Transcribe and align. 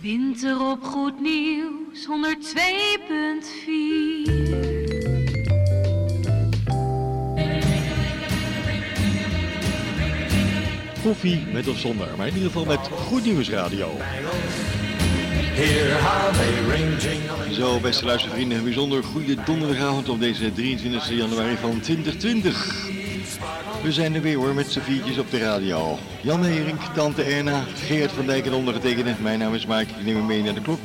Winter 0.00 0.60
op 0.70 0.84
Goed 0.84 1.20
Nieuws 1.20 2.06
102.4. 2.06 2.10
Koffie 11.02 11.40
met 11.52 11.68
of 11.68 11.78
zonder, 11.78 12.08
maar 12.16 12.26
in 12.26 12.34
ieder 12.34 12.50
geval 12.50 12.64
met 12.64 12.88
Goed 12.88 13.24
Nieuws 13.24 13.50
Radio. 13.50 13.90
Zo, 17.52 17.80
beste 17.80 18.04
luistervrienden, 18.04 18.58
een 18.58 18.64
bijzonder 18.64 19.04
goede 19.04 19.34
donderdagavond 19.44 20.08
op 20.08 20.20
deze 20.20 20.52
23 20.52 21.10
januari 21.10 21.56
van 21.56 21.80
2020. 21.80 22.97
We 23.82 23.92
zijn 23.92 24.14
er 24.14 24.22
weer 24.22 24.36
hoor, 24.36 24.54
met 24.54 24.72
z'n 24.72 25.20
op 25.20 25.30
de 25.30 25.38
radio. 25.38 25.98
Jan 26.20 26.44
Hering, 26.44 26.78
Tante 26.94 27.22
Erna, 27.22 27.64
Geert 27.74 28.12
van 28.12 28.26
Dijk 28.26 28.46
en 28.46 28.54
ondergetekende. 28.54 29.14
Mijn 29.20 29.38
naam 29.38 29.54
is 29.54 29.66
Mike, 29.66 29.92
ik 29.98 30.04
neem 30.04 30.16
u 30.16 30.22
mee 30.22 30.42
naar 30.42 30.54
de 30.54 30.60
klok 30.60 30.80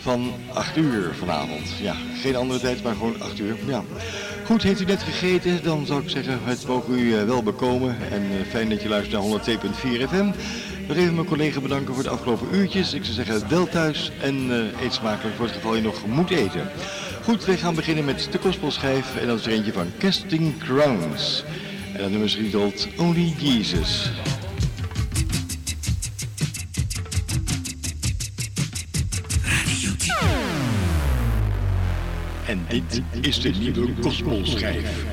van 0.00 0.32
8 0.52 0.76
uur 0.76 1.14
vanavond. 1.14 1.70
Ja, 1.80 1.94
geen 2.22 2.36
andere 2.36 2.60
tijd, 2.60 2.82
maar 2.82 2.94
gewoon 2.94 3.22
8 3.22 3.38
uur. 3.38 3.56
Ja. 3.66 3.82
Goed, 4.44 4.62
heeft 4.62 4.80
u 4.80 4.84
net 4.84 5.02
gegeten, 5.02 5.62
dan 5.62 5.86
zou 5.86 6.02
ik 6.02 6.08
zeggen, 6.08 6.38
het 6.42 6.66
mogen 6.66 6.98
u 6.98 7.16
eh, 7.16 7.24
wel 7.24 7.42
bekomen. 7.42 7.96
En 8.10 8.22
eh, 8.22 8.46
fijn 8.50 8.68
dat 8.68 8.82
je 8.82 8.88
luistert 8.88 9.22
naar 9.22 9.40
102.4 9.40 10.08
FM. 10.08 10.30
Nog 10.88 10.96
even 10.96 11.14
mijn 11.14 11.26
collega 11.26 11.60
bedanken 11.60 11.94
voor 11.94 12.02
de 12.02 12.08
afgelopen 12.08 12.46
uurtjes. 12.52 12.94
Ik 12.94 13.04
zou 13.04 13.14
zeggen, 13.14 13.48
wel 13.48 13.68
thuis 13.68 14.12
en 14.22 14.50
eh, 14.50 14.84
eet 14.84 14.92
smakelijk 14.92 15.36
voor 15.36 15.44
het 15.44 15.54
geval 15.54 15.74
je 15.74 15.82
nog 15.82 16.06
moet 16.06 16.30
eten. 16.30 16.68
Goed, 17.22 17.44
wij 17.44 17.56
gaan 17.56 17.74
beginnen 17.74 18.04
met 18.04 18.28
de 18.30 18.38
gospelschijf 18.38 19.16
en 19.16 19.26
dat 19.26 19.38
is 19.38 19.46
er 19.46 19.52
eentje 19.52 19.72
van 19.72 19.92
Casting 19.98 20.58
Crowns. 20.58 21.44
En 21.92 22.00
dat 22.00 22.10
nummer 22.10 22.28
is 22.28 22.34
getiteld 22.34 22.88
Only 22.98 23.32
Jesus. 23.38 24.10
En 32.46 32.64
dit 32.68 33.02
is 33.20 33.40
de 33.40 33.50
nieuwe 33.50 33.88
gospelschijf. 34.02 35.04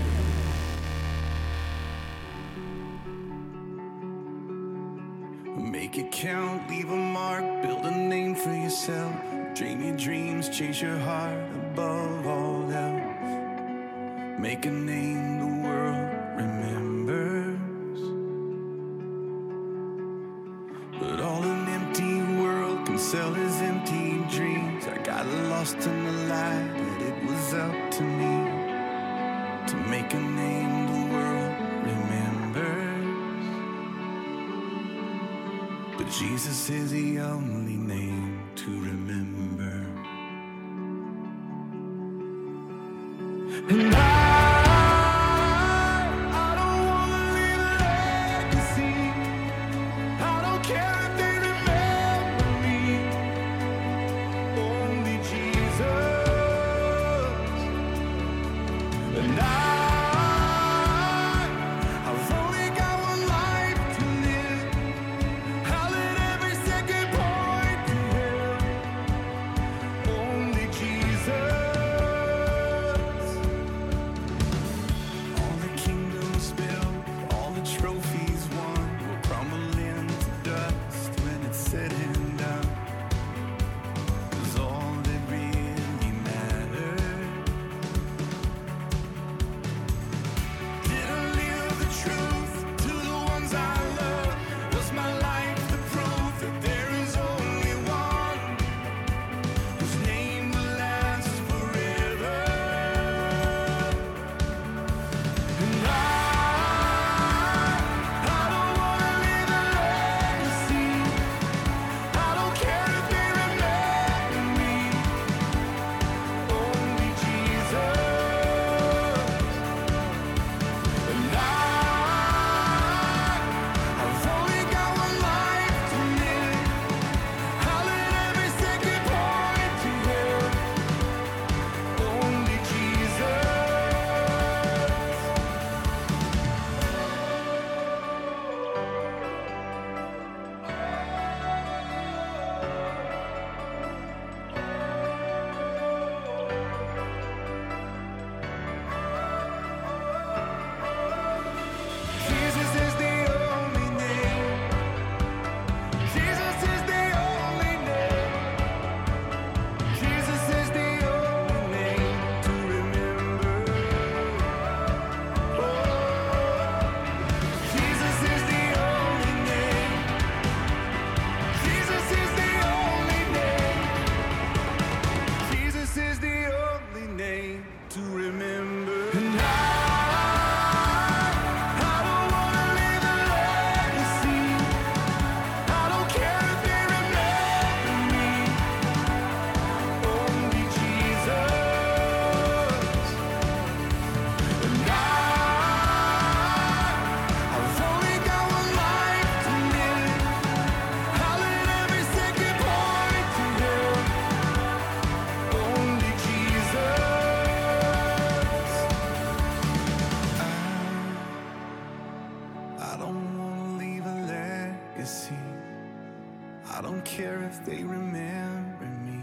If 217.58 217.66
they 217.66 217.84
remember 217.84 218.88
me. 219.06 219.20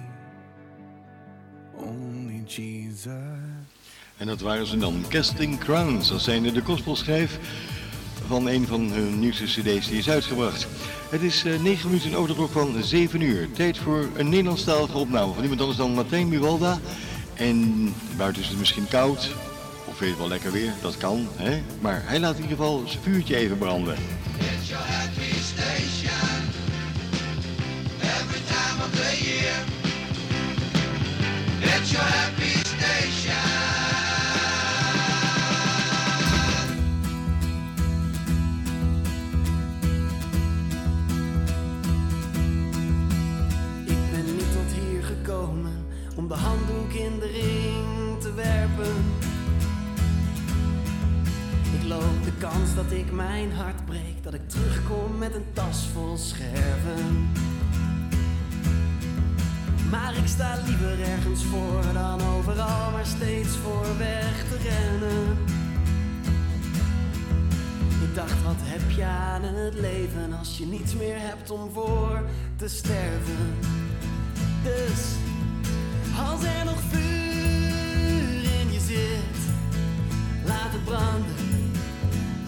Only 1.76 2.42
Jesus. 2.46 3.08
En 4.16 4.26
dat 4.26 4.40
waren 4.40 4.66
ze 4.66 4.76
dan, 4.76 5.04
Casting 5.08 5.58
Crowns. 5.58 6.08
Dat 6.08 6.20
zijn 6.20 6.42
de 6.42 6.62
gospelschijf 6.64 7.38
van 8.26 8.48
een 8.48 8.66
van 8.66 8.92
hun 8.92 9.19
nieuwste 9.19 9.44
cd's 9.44 9.88
die 9.88 9.98
is 9.98 10.10
uitgebracht. 10.10 10.66
Het 11.10 11.22
is 11.22 11.44
uh, 11.44 11.60
9 11.60 11.88
minuten 11.90 12.14
over 12.14 12.28
de 12.28 12.34
klok 12.34 12.50
van 12.50 12.82
7 12.82 13.20
uur. 13.20 13.48
Tijd 13.52 13.78
voor 13.78 14.08
een 14.16 14.28
Nederlandstalige 14.28 14.98
opname 14.98 15.32
van 15.32 15.42
iemand 15.42 15.60
anders 15.60 15.78
dan 15.78 15.94
Martijn 15.94 16.28
Buwalda. 16.28 16.78
En 17.34 17.92
buiten 18.16 18.42
is 18.42 18.48
het 18.48 18.58
misschien 18.58 18.88
koud, 18.88 19.31
of 19.84 19.98
weet 19.98 20.10
je 20.10 20.16
wel 20.16 20.28
lekker 20.28 20.52
weer, 20.52 20.72
dat 20.82 20.96
kan. 20.96 21.28
Hè? 21.36 21.62
Maar 21.81 22.02
hij 22.04 22.20
laat 22.20 22.36
in 22.36 22.42
ieder 22.42 22.56
geval 22.56 22.82
zijn 22.86 23.02
vuurtje 23.02 23.36
even 23.36 23.58
branden. 23.58 23.96
Dat 52.75 52.93
ik 52.93 53.12
mijn 53.12 53.52
hart 53.52 53.85
breek, 53.85 54.23
dat 54.23 54.35
ik 54.35 54.49
terugkom 54.49 55.19
met 55.19 55.35
een 55.35 55.44
tas 55.52 55.88
vol 55.93 56.17
scherven. 56.17 57.32
Maar 59.94 60.17
ik 60.17 60.26
sta 60.26 60.58
liever 60.67 61.00
ergens 61.00 61.44
voor 61.44 61.93
dan 61.93 62.20
overal 62.37 62.91
maar 62.91 63.06
steeds 63.06 63.56
voor 63.56 63.99
weg 63.99 64.44
te 64.49 64.56
rennen. 64.56 65.38
Ik 68.02 68.14
dacht, 68.14 68.43
wat 68.43 68.56
heb 68.58 68.91
je 68.91 69.05
aan 69.05 69.43
het 69.43 69.75
leven 69.75 70.32
als 70.38 70.58
je 70.58 70.67
niets 70.67 70.94
meer 70.94 71.19
hebt 71.19 71.50
om 71.50 71.70
voor 71.73 72.25
te 72.56 72.69
sterven? 72.69 73.58
Dus 74.62 75.00
als 76.29 76.43
er 76.43 76.64
nog 76.64 76.81
vuur 76.91 78.43
in 78.61 78.73
je 78.73 78.81
zit, 78.81 79.41
laat 80.44 80.73
het 80.73 80.85
branden, 80.85 81.70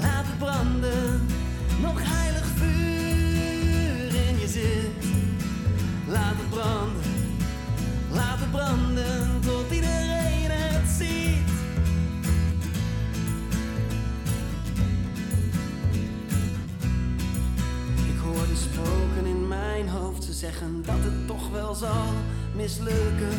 laat 0.01 0.25
het 0.27 0.39
branden. 0.39 1.27
Nog 1.81 1.99
heilig 2.03 2.47
vuur 2.55 4.15
in 4.29 4.39
je 4.39 4.49
zit, 4.49 5.05
laat 6.09 6.35
het 6.37 6.51
branden, 6.51 7.16
laat 8.17 8.39
het 8.39 8.51
branden 8.51 9.41
tot 9.41 9.71
iedereen 9.71 10.51
het 10.51 10.89
ziet. 10.89 11.51
Ik 18.13 18.19
hoor 18.23 18.47
de 18.47 18.57
spoken 18.57 19.27
in 19.27 19.49
mijn 19.49 19.89
hoofd, 19.89 20.25
ze 20.25 20.33
zeggen 20.33 20.83
dat 20.87 20.99
het 20.99 21.27
toch 21.27 21.51
wel 21.51 21.75
zal 21.75 22.13
mislukken. 22.55 23.39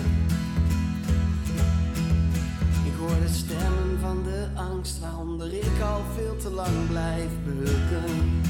Ik 2.85 2.93
hoor 2.99 3.19
de 3.21 3.33
stemmen 3.33 3.99
van 3.99 4.23
de 4.23 4.47
angst, 4.55 4.99
waaronder 4.99 5.53
ik 5.53 5.81
al 5.81 6.01
veel 6.15 6.35
te 6.37 6.49
lang 6.49 6.87
blijf 6.89 7.29
bukken. 7.45 8.41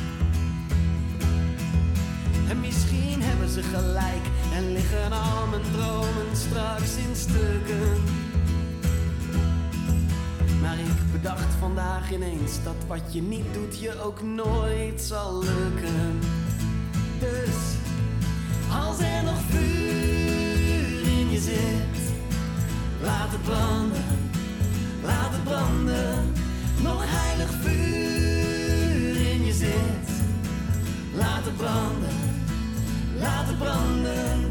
En 2.50 2.60
misschien 2.60 3.22
hebben 3.22 3.50
ze 3.50 3.64
gelijk 3.64 4.26
en 4.54 4.72
liggen 4.72 5.12
al 5.12 5.48
mijn 5.48 5.62
dromen 5.72 6.17
in 6.76 7.16
stukken. 7.16 8.04
Maar 10.62 10.80
ik 10.80 11.12
bedacht 11.12 11.54
vandaag 11.60 12.12
ineens 12.12 12.64
dat 12.64 12.76
wat 12.88 13.02
je 13.14 13.22
niet 13.22 13.54
doet 13.54 13.80
je 13.80 14.02
ook 14.02 14.24
nooit 14.24 15.02
zal 15.02 15.44
lukken. 15.44 16.20
Dus 17.20 17.58
als 18.84 19.00
er 19.00 19.24
nog 19.24 19.40
vuur 19.50 21.08
in 21.20 21.32
je 21.32 21.40
zit, 21.40 22.14
laat 23.02 23.32
het 23.32 23.44
branden, 23.44 24.04
laat 25.04 25.32
het 25.32 25.44
branden. 25.44 26.34
Nog 26.82 27.04
heilig 27.06 27.52
vuur 27.62 29.32
in 29.32 29.46
je 29.46 29.54
zit, 29.54 30.10
laat 31.16 31.46
het 31.46 31.58
branden, 31.58 32.16
laat 33.20 33.48
het 33.48 33.58
branden 33.58 34.47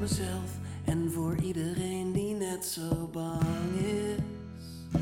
mezelf 0.00 0.58
en 0.84 1.12
voor 1.12 1.36
iedereen 1.36 2.12
die 2.12 2.34
net 2.34 2.64
zo 2.64 3.08
bang 3.12 3.74
is. 3.74 5.00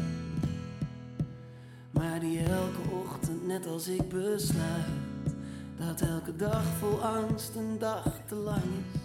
Maar 1.91 2.21
die 2.21 2.39
elke 2.39 2.91
ochtend, 3.05 3.47
net 3.47 3.67
als 3.67 3.89
ik, 3.89 4.09
besluit 4.09 5.35
dat 5.77 6.00
elke 6.00 6.37
dag 6.37 6.65
vol 6.79 7.05
angst 7.05 7.55
een 7.55 7.79
dag 7.79 8.21
te 8.27 8.35
lang 8.35 8.62
is. 8.62 9.00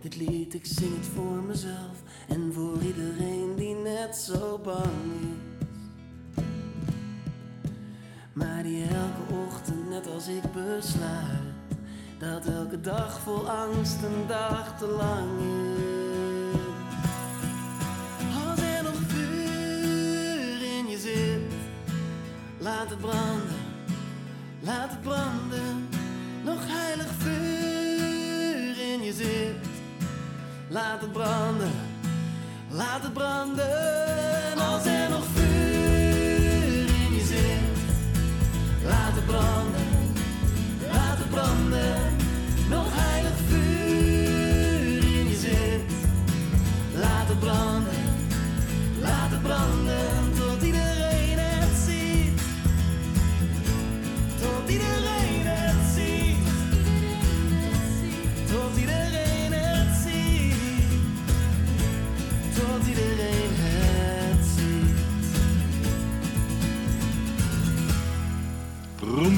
Dit 0.00 0.16
lied, 0.16 0.54
ik 0.54 0.66
zing 0.66 0.96
het 0.96 1.06
voor 1.06 1.42
mezelf 1.42 2.02
en 2.28 2.52
voor 2.52 2.82
iedereen 2.82 3.54
die 3.56 3.74
net 3.74 4.16
zo 4.16 4.58
bang 4.58 4.84
is. 4.84 6.44
Maar 8.32 8.62
die 8.62 8.82
elke 8.82 9.34
ochtend, 9.46 9.88
net 9.88 10.06
als 10.06 10.28
ik, 10.28 10.42
besluit 10.52 11.45
dat 12.18 12.46
elke 12.46 12.80
dag 12.80 13.20
vol 13.20 13.50
angst 13.50 14.02
een 14.02 14.26
dag 14.26 14.78
te 14.78 14.86
lang 14.86 15.40
is. 15.40 16.60
Als 18.48 18.60
er 18.60 18.82
nog 18.82 19.00
vuur 19.06 20.62
in 20.78 20.86
je 20.88 20.98
zit, 20.98 21.52
laat 22.58 22.90
het 22.90 23.00
branden, 23.00 23.60
laat 24.60 24.90
het 24.90 25.02
branden. 25.02 25.88
Nog 26.44 26.60
heilig 26.60 27.08
vuur 27.18 28.92
in 28.92 29.02
je 29.02 29.12
zit, 29.12 29.68
laat 30.68 31.00
het 31.00 31.12
branden, 31.12 31.72
laat 32.70 33.02
het 33.02 33.12
branden. 33.12 34.05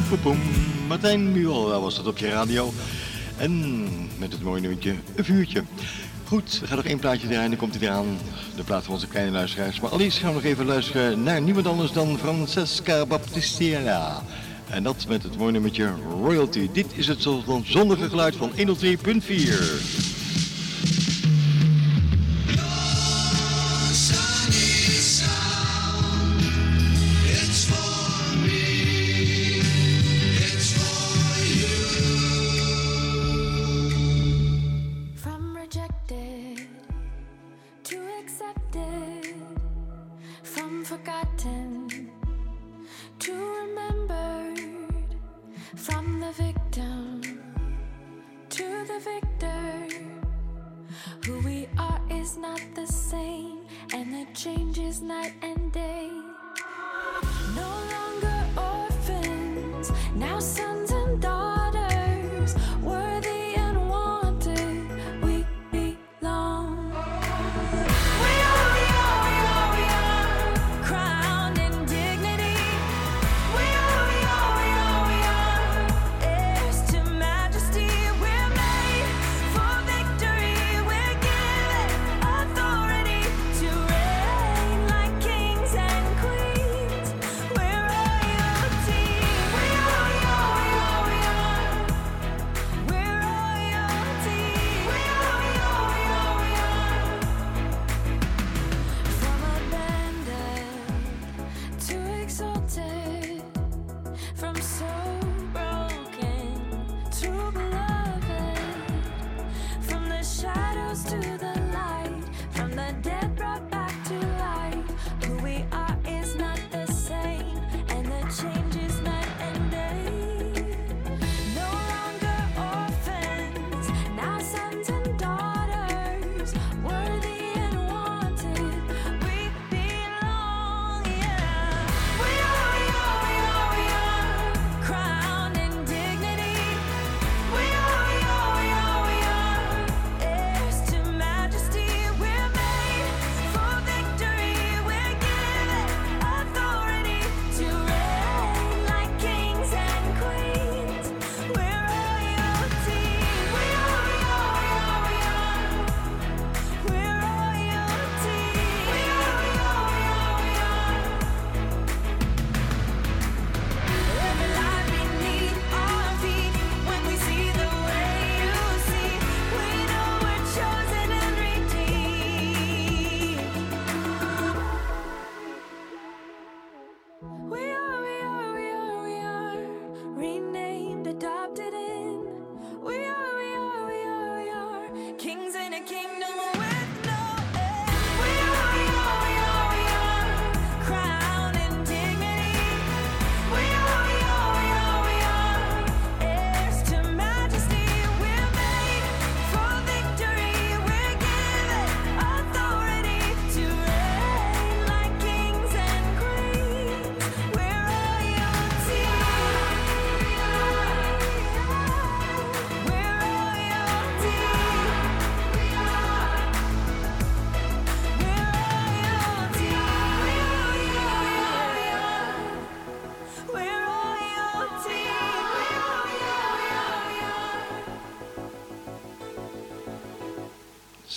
Roempoepom. 0.09 0.39
Martijn 0.87 1.33
Buwalda 1.33 1.81
was 1.81 1.97
dat 1.97 2.07
op 2.07 2.19
je 2.19 2.29
radio. 2.29 2.73
En 3.37 3.83
met 4.19 4.33
het 4.33 4.43
mooie 4.43 4.61
nummertje 4.61 4.95
een 5.15 5.25
vuurtje. 5.25 5.63
Goed, 6.25 6.59
we 6.61 6.67
gaan 6.67 6.77
nog 6.77 6.85
één 6.85 6.99
plaatje 6.99 7.29
draaien, 7.29 7.51
dan 7.51 7.59
komt 7.59 7.75
hij 7.75 7.89
eraan. 7.89 8.19
De 8.57 8.63
plaat 8.63 8.85
van 8.85 8.95
onze 8.95 9.07
kleine 9.07 9.33
luisteraars. 9.33 9.81
Maar 9.81 9.91
allereerst 9.91 10.19
gaan 10.19 10.29
we 10.29 10.35
nog 10.35 10.45
even 10.45 10.67
luisteren 10.67 11.23
naar 11.23 11.43
niemand 11.43 11.67
anders 11.67 11.93
dan 11.93 12.19
Francesca 12.19 13.07
Baptistera. 13.07 14.23
En 14.69 14.83
dat 14.83 15.05
met 15.09 15.23
het 15.23 15.39
mooie 15.39 15.53
nummertje 15.53 15.93
Royalty. 16.11 16.69
Dit 16.73 16.87
is 16.95 17.07
het 17.07 17.27
zondige 17.63 18.09
geluid 18.09 18.37
van 18.37 18.53
103.4. 18.57 20.08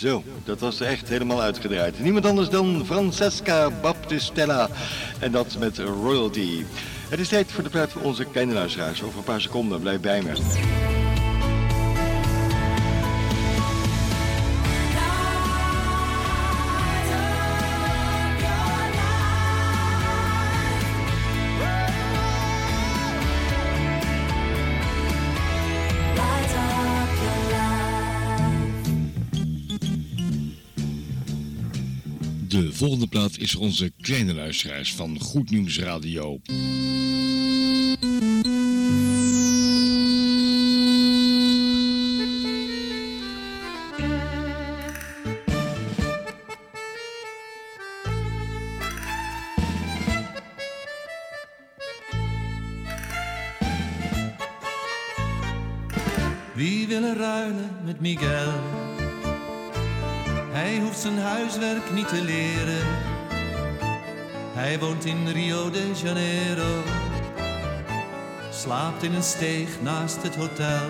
Zo, 0.02 0.24
dat 0.44 0.60
was 0.60 0.80
echt 0.80 1.10
helemaal 1.10 1.42
uitgedraaid. 1.42 2.00
Niemand 2.00 2.26
anders 2.26 2.50
dan 2.50 2.86
Francesca 2.86 3.70
Baptistella. 3.82 4.70
En 5.20 5.32
dat 5.32 5.58
met 5.60 5.78
royalty. 5.78 6.64
Het 7.10 7.20
is 7.20 7.28
tijd 7.28 7.52
voor 7.52 7.64
de 7.64 7.70
praat 7.70 7.92
voor 7.92 8.02
onze 8.02 8.26
kleine. 8.26 8.60
Over 8.60 9.18
een 9.18 9.24
paar 9.24 9.42
seconden, 9.42 9.80
blijf 9.80 10.00
bij 10.00 10.22
me. 10.22 10.32
volgende 32.82 33.08
plaat 33.08 33.38
is 33.38 33.52
voor 33.52 33.62
onze 33.62 33.92
kleine 34.02 34.34
luisteraars 34.34 34.94
van 34.94 35.20
Goed 35.20 35.50
Nieuws 35.50 35.80
Radio. 35.80 36.40
Wie 56.54 56.96
er 56.96 57.18
ruilen 57.18 57.70
met 57.86 58.00
Miguel? 58.00 58.81
Hij 60.62 60.80
hoeft 60.80 61.00
zijn 61.00 61.18
huiswerk 61.18 61.92
niet 61.92 62.08
te 62.08 62.22
leren. 62.22 62.88
Hij 64.54 64.80
woont 64.80 65.06
in 65.06 65.28
Rio 65.28 65.70
de 65.70 65.92
Janeiro. 66.04 66.84
Slaapt 68.50 69.04
in 69.04 69.14
een 69.14 69.24
steeg 69.24 69.82
naast 69.82 70.24
het 70.24 70.36
hotel. 70.36 70.90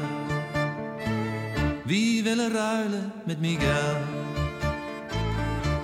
Wie 1.83 2.23
wil 2.23 2.39
er 2.39 2.51
ruilen 2.51 3.11
met 3.23 3.39
Miguel? 3.39 3.97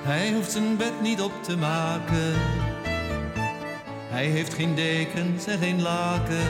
Hij 0.03 0.33
hoeft 0.33 0.51
zijn 0.51 0.77
bed 0.77 1.01
niet 1.01 1.21
op 1.21 1.43
te 1.43 1.57
maken. 1.57 2.33
Hij 4.09 4.25
heeft 4.25 4.53
geen 4.53 4.75
dekens 4.75 5.45
en 5.45 5.59
geen 5.59 5.81
laken. 5.81 6.47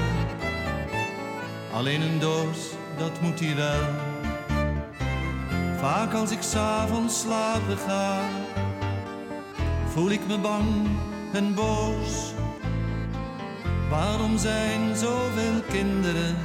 Alleen 1.74 2.02
een 2.02 2.20
doos, 2.20 2.58
dat 2.98 3.22
moet 3.22 3.40
hij 3.40 3.56
wel. 3.56 4.07
Vaak 5.88 6.14
als 6.14 6.32
ik 6.32 6.42
s'avonds 6.42 7.20
slapen 7.20 7.78
ga, 7.78 8.20
voel 9.86 10.10
ik 10.12 10.28
me 10.28 10.38
bang 10.38 10.88
en 11.34 11.54
boos. 11.54 12.34
Waarom 13.90 14.38
zijn 14.38 14.96
zoveel 14.96 15.62
kinderen 15.70 16.36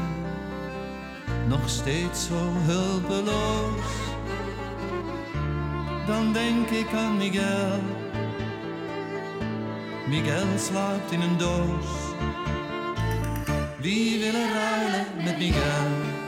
nog 1.49 1.69
steeds 1.69 2.27
zo 2.27 2.53
hulpeloos? 2.53 3.87
Dan 6.07 6.33
denk 6.33 6.69
ik 6.69 6.93
aan 6.95 7.17
Miguel. 7.17 7.81
Miguel 10.09 10.59
slaapt 10.59 11.13
in 11.13 11.21
een 11.21 11.37
doos. 11.37 11.91
Wie 13.79 14.19
wil 14.19 14.35
er 14.41 14.53
ruilen 14.53 15.07
met 15.25 15.39
Miguel? 15.39 16.22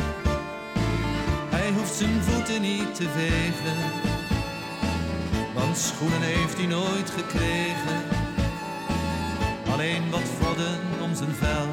zijn 1.96 2.22
voeten 2.22 2.60
niet 2.60 2.94
te 2.94 3.08
vegen, 3.08 3.76
want 5.54 5.76
schoenen 5.76 6.22
heeft 6.22 6.56
hij 6.56 6.66
nooit 6.66 7.10
gekregen. 7.10 8.02
Alleen 9.72 10.10
wat 10.10 10.28
vodden 10.40 10.78
om 11.02 11.14
zijn 11.14 11.34
vel. 11.34 11.66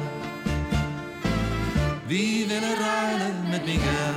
Wie 2.06 2.46
wil 2.46 2.62
er 2.62 2.78
ruilen 2.78 3.48
met 3.50 3.64
Miguel? 3.64 4.14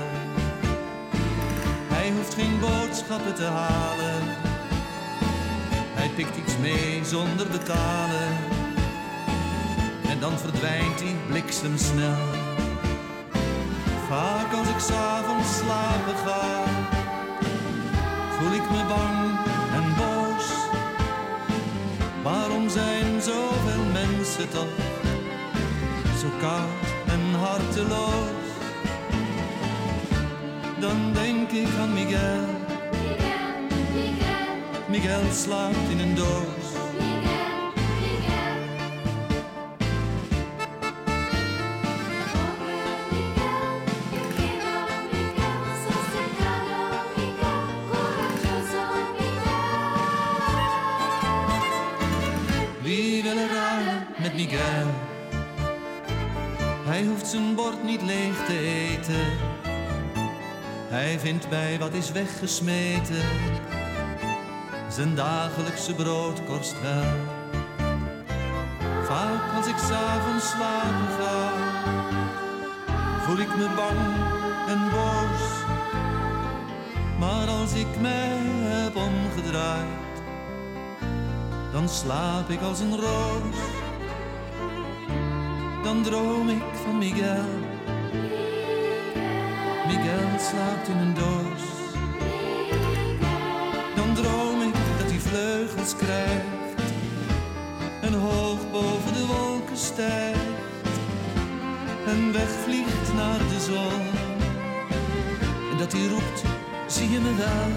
Hij 1.88 2.12
hoeft 2.12 2.34
geen 2.34 2.60
boodschappen 2.60 3.36
te 3.36 3.44
halen. 3.44 4.22
Hij 5.94 6.10
pikt 6.16 6.38
iets 6.38 6.58
mee 6.58 7.06
zonder 7.06 7.48
betalen. 7.48 8.38
En 10.10 10.20
dan 10.20 10.40
verdwijnt 10.40 11.00
hij 11.00 11.16
bliksemsnel. 11.28 12.45
Vaak 14.16 14.54
als 14.54 14.68
ik 14.68 14.80
s'avonds 14.80 15.58
slapen 15.58 16.16
ga, 16.26 16.64
voel 18.38 18.54
ik 18.54 18.70
me 18.72 18.86
bang 18.88 19.40
en 19.74 19.96
boos. 19.98 20.48
Waarom 22.24 22.70
zijn 22.70 23.22
zoveel 23.22 23.84
mensen 23.94 24.50
toch 24.50 24.76
zo 26.20 26.28
koud 26.40 26.88
en 27.08 27.40
harteloos? 27.40 28.46
Dan 30.80 31.14
denk 31.14 31.52
ik 31.52 31.68
aan 31.80 31.94
Miguel. 31.94 32.46
Miguel 34.88 35.32
slaapt 35.32 35.90
in 35.90 36.00
een 36.00 36.16
doos. 36.16 36.65
Vindt 61.26 61.50
bij 61.50 61.80
wat 61.80 61.94
is 61.94 62.12
weggesmeten 62.12 63.24
zijn 64.90 65.16
dagelijkse 65.16 65.94
broodkorst 65.94 66.82
wel. 66.82 67.16
Vaak 69.04 69.56
als 69.56 69.68
ik 69.68 69.78
s'avonds 69.78 70.50
slapen 70.50 71.08
ga, 71.20 71.50
voel 73.26 73.38
ik 73.38 73.56
me 73.56 73.68
bang 73.76 74.00
en 74.68 74.90
boos. 74.92 75.44
Maar 77.20 77.48
als 77.48 77.74
ik 77.74 78.00
mij 78.02 78.38
heb 78.64 78.96
omgedraaid, 78.96 80.16
dan 81.72 81.90
slaap 81.90 82.50
ik 82.50 82.62
als 82.62 82.80
een 82.80 82.96
roos. 82.96 83.58
Dan 85.84 86.04
droom 86.04 86.50
ik 86.50 86.64
van 86.84 86.98
Miguel. 86.98 87.65
Slaapt 90.50 90.88
in 90.88 90.98
een 90.98 91.14
doos. 91.14 91.64
Dan 93.96 94.14
droom 94.14 94.62
ik 94.62 94.74
dat 94.98 95.10
hij 95.10 95.20
vleugels 95.20 95.96
krijgt 95.96 96.82
en 98.02 98.14
hoog 98.14 98.72
boven 98.72 99.14
de 99.14 99.26
wolken 99.26 99.78
stijgt 99.78 100.40
en 102.06 102.34
wegvliegt 102.34 103.14
naar 103.14 103.38
de 103.38 103.60
zon. 103.60 104.02
En 105.72 105.78
dat 105.78 105.92
hij 105.92 106.08
roept, 106.08 106.44
zie 106.88 107.10
je 107.10 107.20
me 107.20 107.36
wel? 107.36 107.72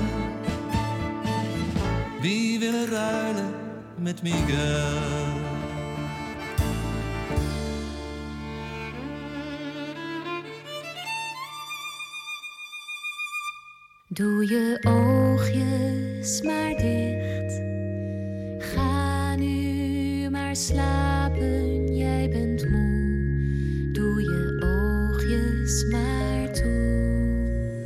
Wie 2.21 2.59
wil 2.59 2.85
ruilen 2.85 3.55
met 3.97 4.23
Miguel? 4.23 5.38
Doe 14.19 14.47
je 14.49 14.79
oogjes 14.83 16.43
maar 16.43 16.77
dicht. 16.77 17.61
Ga 18.59 19.35
nu 19.35 20.31
maar 20.31 20.57
slapen, 20.57 21.97
jij 21.97 22.29
bent 22.29 22.71
moe. 22.71 23.91
Doe 23.93 24.23
je 24.23 24.61
oogjes 24.65 25.85
maar 25.85 26.53
toe. 26.53 27.83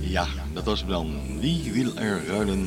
Ja, 0.00 0.26
dat 0.52 0.64
was 0.64 0.80
hem 0.80 0.88
dan. 0.88 1.38
Wie 1.40 1.72
wil 1.72 1.96
er 1.96 2.26
ruilen 2.26 2.66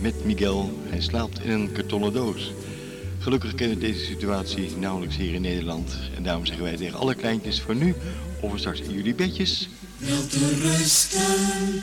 met 0.00 0.24
Miguel? 0.24 0.70
Hij 0.82 1.00
slaapt 1.00 1.44
in 1.44 1.50
een 1.50 1.72
kartonnen 1.72 2.12
doos. 2.12 2.52
Gelukkig 3.18 3.54
kennen 3.54 3.78
we 3.78 3.86
deze 3.86 4.04
situatie 4.04 4.76
nauwelijks 4.76 5.16
hier 5.16 5.34
in 5.34 5.42
Nederland. 5.42 5.98
En 6.16 6.22
daarom 6.22 6.46
zeggen 6.46 6.64
wij 6.64 6.76
tegen 6.76 6.98
alle 6.98 7.14
kleintjes 7.14 7.60
voor 7.60 7.76
nu, 7.76 7.94
of 8.40 8.58
straks 8.58 8.80
in 8.80 8.94
jullie 8.94 9.14
bedjes. 9.14 9.68
Wel 10.06 10.26
te 10.26 10.58
rusten. 10.62 11.82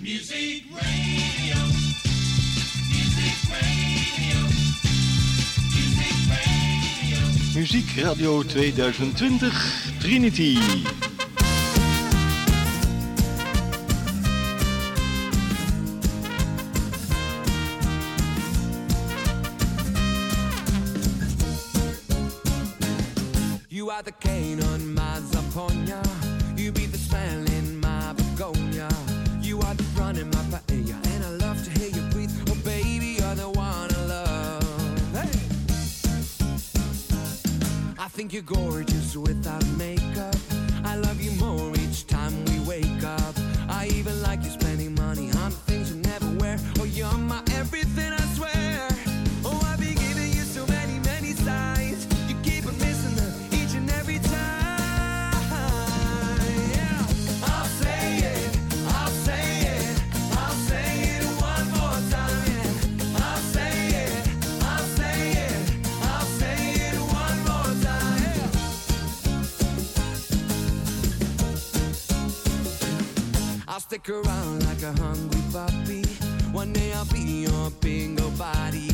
Music 0.00 0.64
Radio. 0.74 1.58
Music 2.88 3.36
Radio. 3.50 4.38
Music 5.68 6.16
Radio. 6.28 7.18
Muziek 7.54 8.02
Radio 8.02 8.42
2020, 8.42 9.50
Trinity. 9.98 11.09
you're 38.40 38.79
I'll 73.72 73.78
stick 73.78 74.08
around 74.08 74.66
like 74.66 74.82
a 74.82 74.90
hungry 75.00 75.40
puppy. 75.52 76.02
One 76.50 76.72
day 76.72 76.92
I'll 76.92 77.04
be 77.04 77.46
your 77.46 77.70
bingo 77.80 78.28
body. 78.30 78.90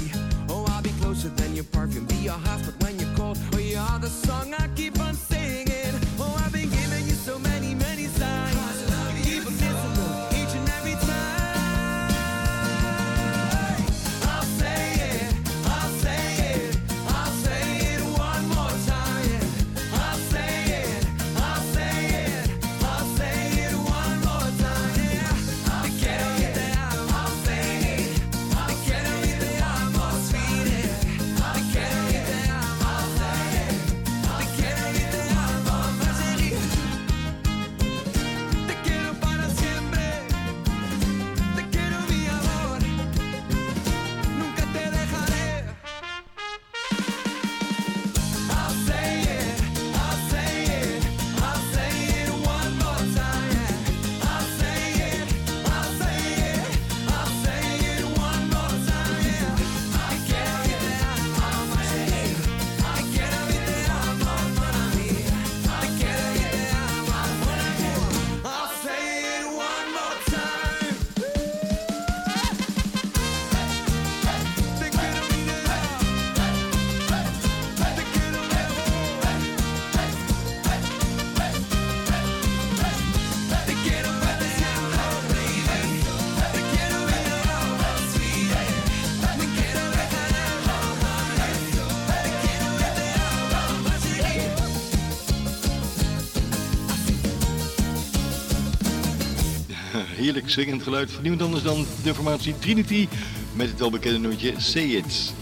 Oh, 0.50 0.66
I'll 0.68 0.82
be 0.82 0.90
closer 1.00 1.30
than 1.30 1.54
your 1.54 1.64
perfume. 1.64 2.04
Be 2.04 2.16
your 2.16 2.34
husband 2.34 2.82
when 2.82 2.98
you're 2.98 3.16
cold. 3.16 3.38
Oh, 3.54 3.58
you're 3.58 3.98
the 3.98 4.10
song 4.10 4.52
I 4.52 4.68
keep 4.76 5.00
on 5.00 5.14
singing. 5.14 5.75
heerlijk 100.54 100.76
het 100.76 100.82
geluid 100.82 101.10
van 101.10 101.22
niemand 101.22 101.42
anders 101.42 101.62
dan 101.62 101.86
de 102.02 102.14
formatie 102.14 102.58
Trinity 102.58 103.08
met 103.52 103.68
het 103.68 103.78
welbekende 103.78 104.28
nootje 104.28 104.54
Say 104.56 104.82
It. 104.82 105.34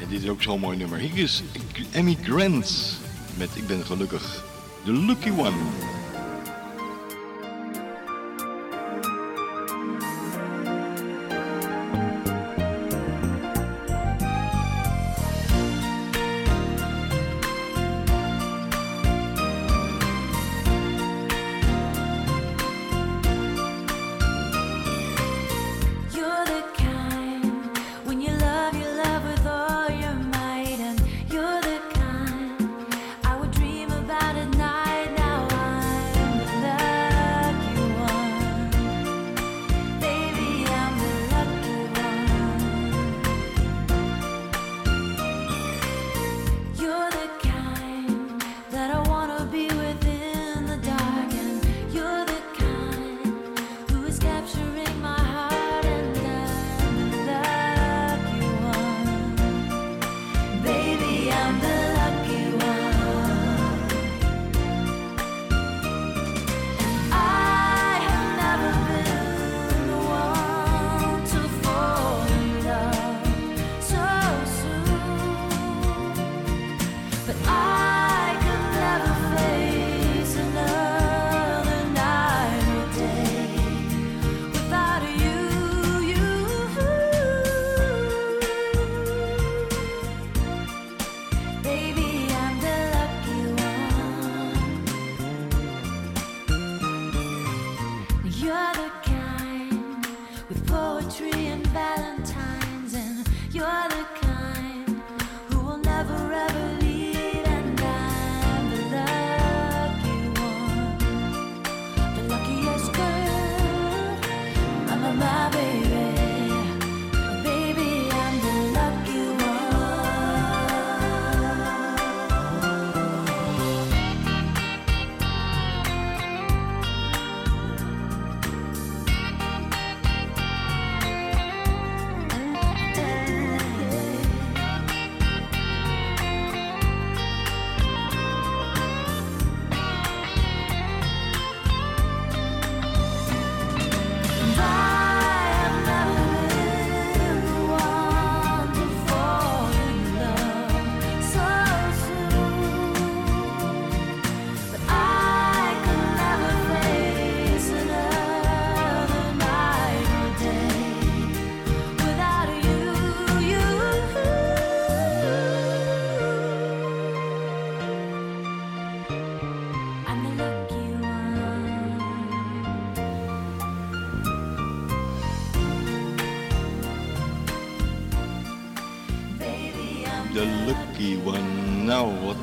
En 0.00 0.08
dit 0.08 0.22
is 0.22 0.28
ook 0.28 0.42
zo'n 0.42 0.60
mooi 0.60 0.76
nummer. 0.76 0.98
Hier 0.98 1.22
is 1.22 1.42
Emmy 1.90 2.16
Grant 2.22 2.98
met 3.38 3.48
Ik 3.54 3.66
ben 3.66 3.84
gelukkig. 3.84 4.44
The 4.84 4.92
Lucky 4.92 5.30
One. 5.30 6.01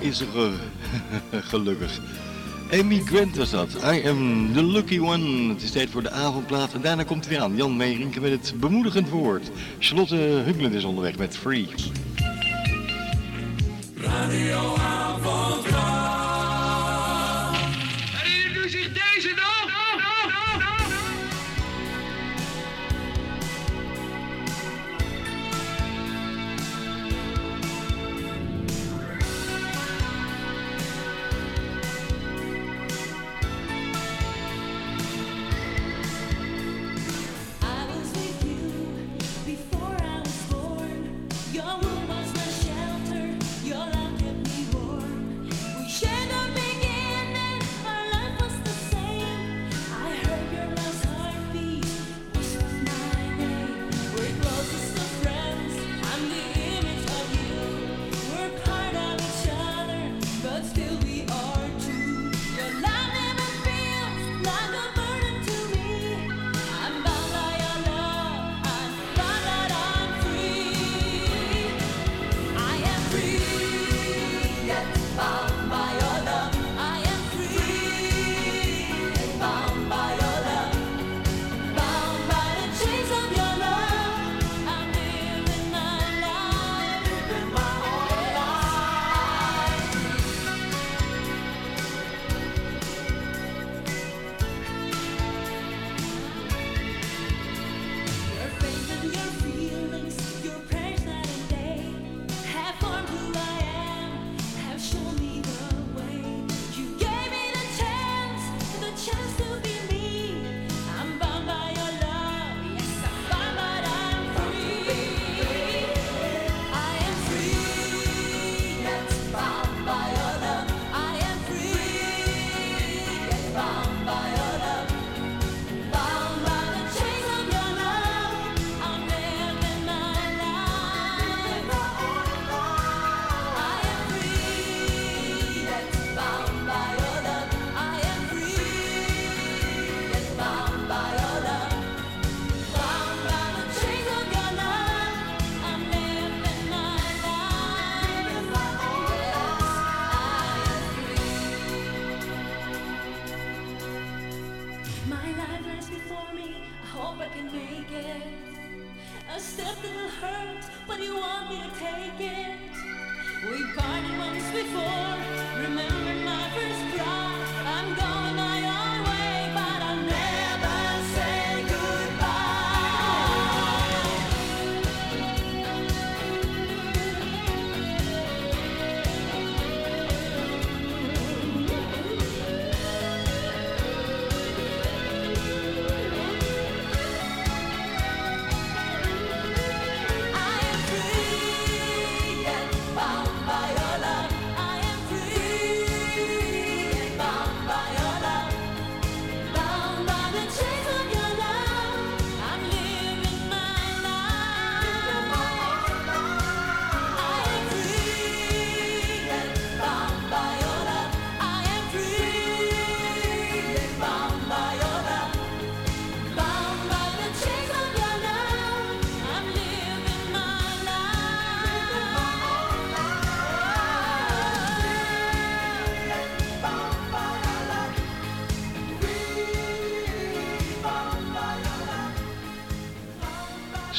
is 0.09 0.21
er 0.21 0.27
eh, 0.35 1.39
gelukkig. 1.51 1.99
Amy 2.71 3.01
Grant 3.05 3.35
was 3.35 3.49
dat. 3.49 3.69
I 3.83 4.07
am 4.07 4.53
the 4.53 4.63
lucky 4.63 4.99
one. 4.99 5.53
Het 5.53 5.61
is 5.61 5.71
tijd 5.71 5.89
voor 5.89 6.03
de 6.03 6.11
avondplaat 6.11 6.73
en 6.73 6.81
daarna 6.81 7.03
komt 7.03 7.27
hij 7.27 7.41
aan. 7.41 7.55
Jan 7.55 7.77
Meerinken 7.77 8.21
met 8.21 8.31
het 8.31 8.53
bemoedigend 8.59 9.09
woord. 9.09 9.49
Charlotte 9.79 10.15
Huglen 10.15 10.73
is 10.73 10.83
onderweg 10.83 11.17
met 11.17 11.37
Free. 11.37 11.67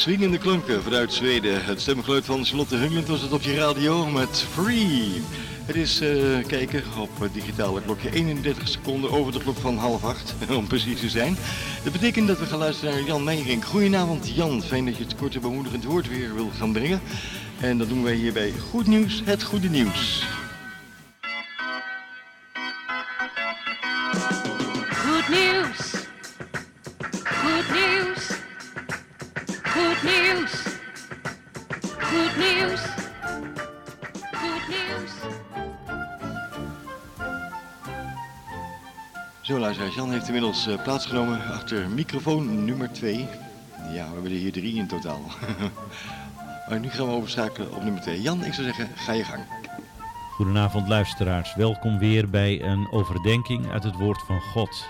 Swingende 0.00 0.38
klanken 0.38 0.82
vanuit 0.82 1.12
Zweden. 1.12 1.64
Het 1.64 1.80
stemgeluid 1.80 2.24
van 2.24 2.44
Charlotte 2.44 2.76
Hunglund 2.76 3.08
was 3.08 3.20
het 3.20 3.32
op 3.32 3.42
je 3.42 3.54
radio 3.54 4.06
met 4.06 4.44
Free. 4.52 5.22
Het 5.64 5.76
is 5.76 6.00
eh, 6.00 6.46
kijken 6.46 6.82
op 6.98 7.20
het 7.20 7.34
digitale 7.34 7.82
klokje 7.82 8.12
31 8.12 8.68
seconden 8.68 9.10
over 9.10 9.32
de 9.32 9.38
klok 9.38 9.56
van 9.56 9.76
half 9.76 10.04
acht, 10.04 10.34
om 10.58 10.66
precies 10.66 11.00
te 11.00 11.08
zijn. 11.08 11.36
Dat 11.84 11.92
betekent 11.92 12.28
dat 12.28 12.38
we 12.38 12.46
gaan 12.46 12.58
luisteren 12.58 12.94
naar 12.94 13.04
Jan 13.04 13.24
Meijering. 13.24 13.64
Goedenavond 13.64 14.30
Jan, 14.34 14.62
fijn 14.62 14.84
dat 14.84 14.96
je 14.96 15.04
het 15.04 15.16
korte 15.16 15.40
bemoedigend 15.40 15.84
woord 15.84 16.08
weer 16.08 16.34
wil 16.34 16.50
gaan 16.58 16.72
brengen. 16.72 17.00
En 17.60 17.78
dat 17.78 17.88
doen 17.88 18.02
wij 18.02 18.14
hier 18.14 18.32
bij 18.32 18.52
Goed 18.70 18.86
Nieuws, 18.86 19.22
het 19.24 19.42
goede 19.42 19.68
nieuws. 19.68 20.24
Zo 39.50 39.58
Jan 39.94 40.10
heeft 40.10 40.26
inmiddels 40.26 40.66
eh, 40.66 40.82
plaatsgenomen 40.82 41.44
achter 41.44 41.88
microfoon 41.88 42.64
nummer 42.64 42.92
2. 42.92 43.16
Ja, 43.92 44.06
we 44.08 44.12
hebben 44.12 44.24
er 44.24 44.38
hier 44.38 44.52
drie 44.52 44.74
in 44.74 44.86
totaal. 44.86 45.20
maar 46.68 46.80
nu 46.80 46.88
gaan 46.88 47.06
we 47.06 47.12
overschakelen 47.12 47.74
op 47.74 47.82
nummer 47.82 48.02
2. 48.02 48.20
Jan, 48.20 48.44
ik 48.44 48.52
zou 48.52 48.66
zeggen, 48.66 48.88
ga 48.96 49.12
je 49.12 49.24
gang. 49.24 49.42
Goedenavond 50.30 50.88
luisteraars, 50.88 51.54
welkom 51.54 51.98
weer 51.98 52.28
bij 52.28 52.62
een 52.62 52.90
overdenking 52.90 53.70
uit 53.70 53.82
het 53.82 53.94
woord 53.94 54.22
van 54.22 54.40
God. 54.40 54.86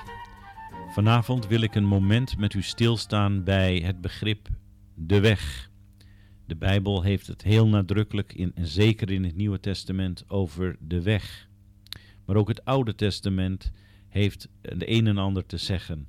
Vanavond 0.92 1.46
wil 1.46 1.60
ik 1.60 1.74
een 1.74 1.86
moment 1.86 2.38
met 2.38 2.54
u 2.54 2.62
stilstaan 2.62 3.44
bij 3.44 3.76
het 3.76 4.00
begrip 4.00 4.48
de 4.94 5.20
weg. 5.20 5.70
De 6.46 6.56
Bijbel 6.56 7.02
heeft 7.02 7.26
het 7.26 7.42
heel 7.42 7.66
nadrukkelijk, 7.66 8.32
in, 8.32 8.52
en 8.54 8.66
zeker 8.66 9.10
in 9.10 9.24
het 9.24 9.36
Nieuwe 9.36 9.60
Testament, 9.60 10.24
over 10.28 10.76
de 10.80 11.02
weg. 11.02 11.48
Maar 12.26 12.36
ook 12.36 12.48
het 12.48 12.64
Oude 12.64 12.94
Testament 12.94 13.72
heeft 14.10 14.48
de 14.60 14.90
een 14.90 15.06
en 15.06 15.18
ander 15.18 15.46
te 15.46 15.56
zeggen. 15.56 16.08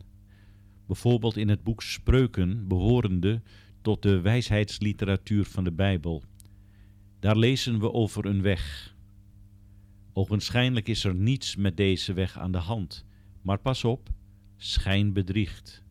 Bijvoorbeeld 0.88 1.38
in 1.38 1.50
het 1.50 1.64
boek 1.64 1.82
Spreuken, 1.82 2.68
behorende 2.68 3.42
tot 3.82 4.02
de 4.02 4.22
wijsheidsliteratuur 4.22 5.46
van 5.46 5.64
de 5.64 5.72
Bijbel. 5.72 6.24
Daar 7.20 7.38
lezen 7.38 7.80
we 7.80 7.92
over 7.92 8.26
een 8.26 8.42
weg. 8.42 8.96
Ogenschijnlijk 10.14 10.88
is 10.88 11.04
er 11.04 11.16
niets 11.16 11.56
met 11.56 11.78
deze 11.78 12.14
weg 12.14 12.38
aan 12.38 12.52
de 12.52 12.58
hand, 12.58 13.06
maar 13.42 13.60
pas 13.60 13.84
op, 13.84 14.10
schijn 14.58 15.14
bedriegt. 15.14 15.84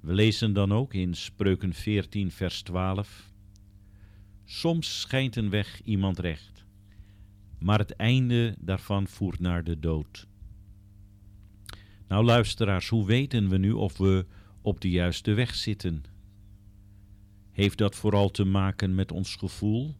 We 0.00 0.12
lezen 0.12 0.52
dan 0.52 0.72
ook 0.72 0.94
in 0.94 1.14
Spreuken 1.14 1.74
14, 1.74 2.30
vers 2.30 2.62
12. 2.62 3.32
Soms 4.44 5.00
schijnt 5.00 5.36
een 5.36 5.50
weg 5.50 5.80
iemand 5.84 6.18
recht, 6.18 6.64
maar 7.58 7.78
het 7.78 7.96
einde 7.96 8.56
daarvan 8.58 9.06
voert 9.06 9.40
naar 9.40 9.64
de 9.64 9.78
dood. 9.78 10.28
Nou 12.10 12.24
luisteraars, 12.24 12.88
hoe 12.88 13.06
weten 13.06 13.48
we 13.48 13.58
nu 13.58 13.72
of 13.72 13.98
we 13.98 14.26
op 14.62 14.80
de 14.80 14.90
juiste 14.90 15.34
weg 15.34 15.54
zitten? 15.54 16.02
Heeft 17.50 17.78
dat 17.78 17.94
vooral 17.94 18.30
te 18.30 18.44
maken 18.44 18.94
met 18.94 19.12
ons 19.12 19.36
gevoel? 19.36 19.94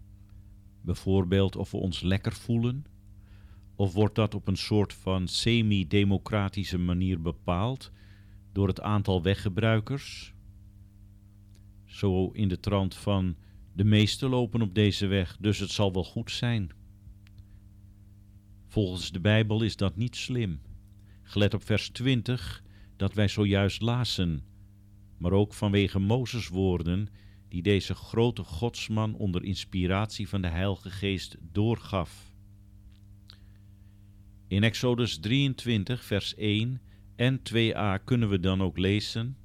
Bijvoorbeeld 0.81 1.57
of 1.57 1.71
we 1.71 1.77
ons 1.77 2.01
lekker 2.01 2.33
voelen? 2.33 2.85
Of 3.75 3.93
wordt 3.93 4.15
dat 4.15 4.35
op 4.35 4.49
een 4.49 4.57
soort 4.57 4.93
van 4.93 5.29
semi-democratische 5.29 6.79
manier 6.79 7.21
bepaald 7.21 7.93
door 8.53 8.69
het 8.69 8.81
aantal 8.81 9.23
weggebruikers? 9.23 10.35
Zo 11.85 12.31
in 12.31 12.49
de 12.49 12.61
trant 12.61 12.95
van 12.95 13.37
de 13.73 13.85
meesten 13.85 14.29
lopen 14.29 14.63
op 14.63 14.75
deze 14.75 15.07
weg, 15.07 15.37
dus 15.41 15.59
het 15.59 15.71
zal 15.71 15.93
wel 15.93 16.05
goed 16.05 16.31
zijn. 16.31 16.71
Volgens 18.67 19.13
de 19.13 19.21
Bijbel 19.21 19.63
is 19.63 19.77
dat 19.77 19.97
niet 19.97 20.17
slim. 20.17 20.61
Gelet 21.31 21.55
op 21.55 21.65
vers 21.65 21.89
20 21.89 22.63
dat 22.97 23.15
wij 23.15 23.29
zojuist 23.29 23.81
lazen, 23.81 24.45
maar 25.19 25.33
ook 25.33 25.55
vanwege 25.55 25.99
Mozes 25.99 26.49
woorden 26.49 27.09
die 27.49 27.63
deze 27.63 27.95
grote 27.95 28.45
godsman 28.45 29.15
onder 29.15 29.45
inspiratie 29.45 30.29
van 30.29 30.43
de 30.43 30.49
Heilige 30.49 30.91
Geest 30.91 31.37
doorgaf. 31.53 32.33
In 34.49 34.63
Exodus 34.63 35.19
23, 35.19 36.05
vers 36.05 36.35
1 36.35 36.81
en 37.17 37.39
2a 37.39 38.05
kunnen 38.05 38.29
we 38.29 38.41
dan 38.41 38.63
ook 38.63 38.79
lezen: 38.79 39.37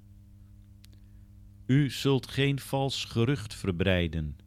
U 1.66 1.90
zult 1.90 2.28
geen 2.28 2.60
vals 2.60 3.06
gerucht 3.06 3.54
verbreiden. 3.54 4.38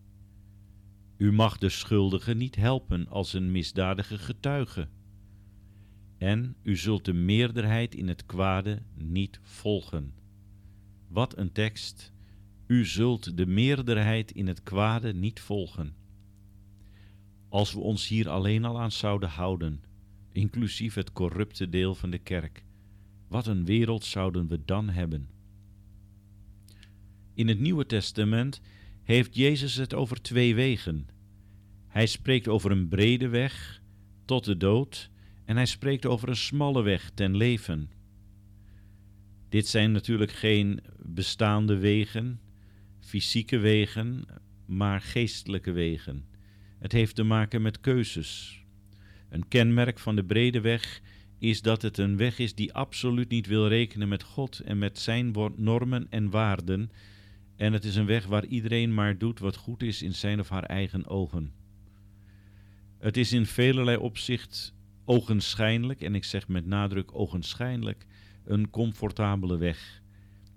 U 1.16 1.32
mag 1.32 1.58
de 1.58 1.68
schuldige 1.68 2.34
niet 2.34 2.56
helpen 2.56 3.08
als 3.08 3.32
een 3.32 3.50
misdadige 3.52 4.18
getuige. 4.18 4.88
En 6.18 6.56
u 6.62 6.76
zult 6.76 7.04
de 7.04 7.12
meerderheid 7.12 7.94
in 7.94 8.08
het 8.08 8.26
kwade 8.26 8.82
niet 8.94 9.40
volgen. 9.42 10.14
Wat 11.08 11.38
een 11.38 11.52
tekst! 11.52 12.12
U 12.66 12.86
zult 12.86 13.36
de 13.36 13.46
meerderheid 13.46 14.30
in 14.30 14.46
het 14.46 14.62
kwade 14.62 15.14
niet 15.14 15.40
volgen. 15.40 15.94
Als 17.48 17.72
we 17.72 17.80
ons 17.80 18.08
hier 18.08 18.28
alleen 18.28 18.64
al 18.64 18.80
aan 18.80 18.92
zouden 18.92 19.28
houden, 19.28 19.82
inclusief 20.32 20.94
het 20.94 21.12
corrupte 21.12 21.68
deel 21.68 21.94
van 21.94 22.10
de 22.10 22.18
kerk, 22.18 22.64
wat 23.28 23.46
een 23.46 23.64
wereld 23.64 24.04
zouden 24.04 24.48
we 24.48 24.64
dan 24.64 24.88
hebben? 24.88 25.28
In 27.34 27.48
het 27.48 27.60
Nieuwe 27.60 27.86
Testament 27.86 28.60
heeft 29.02 29.34
Jezus 29.34 29.74
het 29.74 29.94
over 29.94 30.22
twee 30.22 30.54
wegen. 30.54 31.08
Hij 31.86 32.06
spreekt 32.06 32.48
over 32.48 32.70
een 32.70 32.88
brede 32.88 33.28
weg 33.28 33.82
tot 34.24 34.44
de 34.44 34.56
dood 34.56 35.10
en 35.48 35.56
hij 35.56 35.66
spreekt 35.66 36.06
over 36.06 36.28
een 36.28 36.36
smalle 36.36 36.82
weg 36.82 37.10
ten 37.14 37.36
leven. 37.36 37.90
Dit 39.48 39.66
zijn 39.66 39.92
natuurlijk 39.92 40.32
geen 40.32 40.80
bestaande 41.02 41.76
wegen, 41.76 42.40
fysieke 43.00 43.58
wegen, 43.58 44.26
maar 44.66 45.00
geestelijke 45.00 45.72
wegen. 45.72 46.26
Het 46.78 46.92
heeft 46.92 47.14
te 47.14 47.22
maken 47.22 47.62
met 47.62 47.80
keuzes. 47.80 48.62
Een 49.28 49.48
kenmerk 49.48 49.98
van 49.98 50.16
de 50.16 50.24
brede 50.24 50.60
weg 50.60 51.00
is 51.38 51.62
dat 51.62 51.82
het 51.82 51.98
een 51.98 52.16
weg 52.16 52.38
is 52.38 52.54
die 52.54 52.74
absoluut 52.74 53.28
niet 53.28 53.46
wil 53.46 53.68
rekenen 53.68 54.08
met 54.08 54.22
God 54.22 54.60
en 54.60 54.78
met 54.78 54.98
zijn 54.98 55.34
normen 55.56 56.06
en 56.10 56.30
waarden. 56.30 56.90
En 57.56 57.72
het 57.72 57.84
is 57.84 57.96
een 57.96 58.06
weg 58.06 58.26
waar 58.26 58.46
iedereen 58.46 58.94
maar 58.94 59.18
doet 59.18 59.38
wat 59.38 59.56
goed 59.56 59.82
is 59.82 60.02
in 60.02 60.14
zijn 60.14 60.40
of 60.40 60.48
haar 60.48 60.64
eigen 60.64 61.06
ogen. 61.06 61.52
Het 62.98 63.16
is 63.16 63.32
in 63.32 63.46
velelei 63.46 63.96
opzicht 63.96 64.76
ogenschijnlijk, 65.08 66.00
en 66.00 66.14
ik 66.14 66.24
zeg 66.24 66.48
met 66.48 66.66
nadruk 66.66 67.14
ogenschijnlijk, 67.14 68.06
een 68.44 68.70
comfortabele 68.70 69.56
weg. 69.56 70.02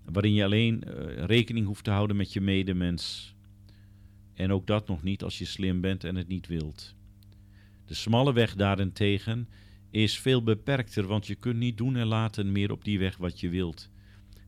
waarin 0.05 0.33
je 0.33 0.43
alleen 0.43 0.83
eh, 0.83 1.25
rekening 1.25 1.65
hoeft 1.65 1.83
te 1.83 1.91
houden 1.91 2.15
met 2.15 2.33
je 2.33 2.41
medemens. 2.41 3.35
En 4.33 4.51
ook 4.51 4.67
dat 4.67 4.87
nog 4.87 5.03
niet 5.03 5.23
als 5.23 5.37
je 5.37 5.45
slim 5.45 5.81
bent 5.81 6.03
en 6.03 6.15
het 6.15 6.27
niet 6.27 6.47
wilt. 6.47 6.95
De 7.85 7.93
smalle 7.93 8.33
weg 8.33 8.55
daarentegen 8.55 9.49
is 9.89 10.19
veel 10.19 10.43
beperkter, 10.43 11.07
want 11.07 11.27
je 11.27 11.35
kunt 11.35 11.57
niet 11.57 11.77
doen 11.77 11.95
en 11.95 12.07
laten 12.07 12.51
meer 12.51 12.71
op 12.71 12.83
die 12.83 12.99
weg 12.99 13.17
wat 13.17 13.39
je 13.39 13.49
wilt. 13.49 13.89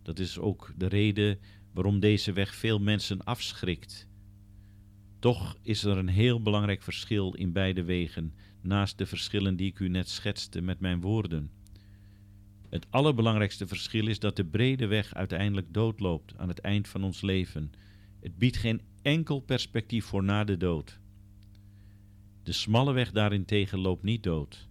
Dat 0.01 0.19
is 0.19 0.39
ook 0.39 0.73
de 0.77 0.87
reden 0.87 1.39
waarom 1.73 1.99
deze 1.99 2.33
weg 2.33 2.55
veel 2.55 2.79
mensen 2.79 3.23
afschrikt. 3.23 4.07
Toch 5.19 5.57
is 5.61 5.83
er 5.83 5.97
een 5.97 6.09
heel 6.09 6.41
belangrijk 6.41 6.81
verschil 6.81 7.33
in 7.33 7.51
beide 7.51 7.83
wegen, 7.83 8.33
naast 8.63 8.97
de 8.97 9.05
verschillen 9.05 9.55
die 9.55 9.67
ik 9.67 9.79
u 9.79 9.89
net 9.89 10.09
schetste 10.09 10.61
met 10.61 10.79
mijn 10.79 11.01
woorden. 11.01 11.51
Het 12.69 12.87
allerbelangrijkste 12.89 13.67
verschil 13.67 14.07
is 14.07 14.19
dat 14.19 14.35
de 14.35 14.45
brede 14.45 14.87
weg 14.87 15.13
uiteindelijk 15.13 15.73
doodloopt 15.73 16.37
aan 16.37 16.47
het 16.47 16.59
eind 16.59 16.87
van 16.87 17.03
ons 17.03 17.21
leven. 17.21 17.71
Het 18.19 18.37
biedt 18.37 18.57
geen 18.57 18.81
enkel 19.01 19.39
perspectief 19.39 20.05
voor 20.05 20.23
na 20.23 20.43
de 20.43 20.57
dood. 20.57 20.99
De 22.43 22.51
smalle 22.51 22.93
weg 22.93 23.11
daarentegen 23.11 23.79
loopt 23.79 24.03
niet 24.03 24.23
dood. 24.23 24.67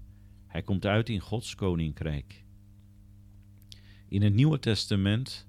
Hij 0.46 0.62
komt 0.62 0.86
uit 0.86 1.08
in 1.08 1.20
Gods 1.20 1.54
koninkrijk. 1.54 2.44
In 4.08 4.22
het 4.22 4.34
Nieuwe 4.34 4.58
Testament 4.58 5.46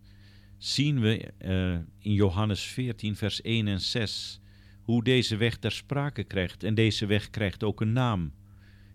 zien 0.57 0.99
we 0.99 1.17
eh, 1.17 1.73
in 1.99 2.13
Johannes 2.13 2.63
14, 2.63 3.15
vers 3.15 3.41
1 3.41 3.67
en 3.67 3.81
6 3.81 4.41
hoe 4.83 5.03
deze 5.03 5.35
weg 5.35 5.57
ter 5.57 5.71
sprake 5.71 6.23
krijgt. 6.23 6.63
En 6.63 6.75
deze 6.75 7.05
weg 7.05 7.29
krijgt 7.29 7.63
ook 7.63 7.81
een 7.81 7.93
naam. 7.93 8.33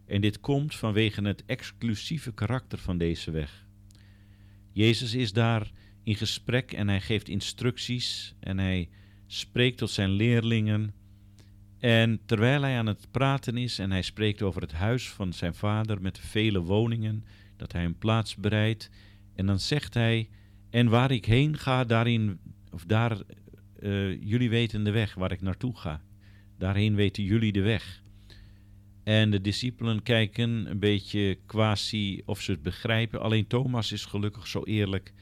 En 0.06 0.20
dit 0.20 0.40
komt 0.40 0.74
vanwege 0.74 1.22
het 1.22 1.44
exclusieve 1.46 2.32
karakter 2.32 2.78
van 2.78 2.98
deze 2.98 3.30
weg. 3.30 3.66
Jezus 4.72 5.14
is 5.14 5.32
daar 5.32 5.70
in 6.02 6.14
gesprek 6.14 6.72
en 6.72 6.88
hij 6.88 7.00
geeft 7.00 7.28
instructies 7.28 8.34
en 8.40 8.58
hij 8.58 8.88
spreekt 9.26 9.78
tot 9.78 9.90
zijn 9.90 10.10
leerlingen. 10.10 10.94
En 11.78 12.20
terwijl 12.26 12.62
hij 12.62 12.78
aan 12.78 12.86
het 12.86 13.06
praten 13.10 13.56
is 13.56 13.78
en 13.78 13.90
hij 13.90 14.02
spreekt 14.02 14.42
over 14.42 14.62
het 14.62 14.72
huis 14.72 15.10
van 15.10 15.32
zijn 15.32 15.54
vader 15.54 16.00
met 16.02 16.18
vele 16.18 16.60
woningen, 16.60 17.24
dat 17.56 17.72
hij 17.72 17.84
een 17.84 17.98
plaats 17.98 18.36
bereidt, 18.36 18.90
en 19.34 19.46
dan 19.46 19.60
zegt 19.60 19.94
hij: 19.94 20.28
En 20.70 20.88
waar 20.88 21.10
ik 21.10 21.24
heen 21.24 21.58
ga, 21.58 21.84
daarin, 21.84 22.38
of 22.70 22.84
daar, 22.84 23.18
eh, 23.78 24.22
jullie 24.22 24.50
weten 24.50 24.84
de 24.84 24.90
weg 24.90 25.14
waar 25.14 25.32
ik 25.32 25.40
naartoe 25.40 25.76
ga. 25.76 26.02
Daarheen 26.58 26.94
weten 26.94 27.22
jullie 27.22 27.52
de 27.52 27.62
weg. 27.62 28.02
En 29.04 29.30
de 29.30 29.40
discipelen 29.40 30.02
kijken 30.02 30.70
een 30.70 30.78
beetje 30.78 31.38
quasi 31.46 32.22
of 32.24 32.40
ze 32.40 32.50
het 32.50 32.62
begrijpen. 32.62 33.20
Alleen 33.20 33.46
Thomas 33.46 33.92
is 33.92 34.04
gelukkig 34.04 34.46
zo 34.46 34.62
eerlijk. 34.64 35.12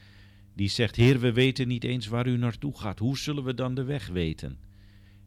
Die 0.55 0.69
zegt: 0.69 0.95
Heer, 0.95 1.19
we 1.19 1.33
weten 1.33 1.67
niet 1.67 1.83
eens 1.83 2.07
waar 2.07 2.27
u 2.27 2.37
naartoe 2.37 2.77
gaat. 2.77 2.99
Hoe 2.99 3.17
zullen 3.17 3.43
we 3.43 3.53
dan 3.53 3.75
de 3.75 3.83
weg 3.83 4.07
weten? 4.07 4.57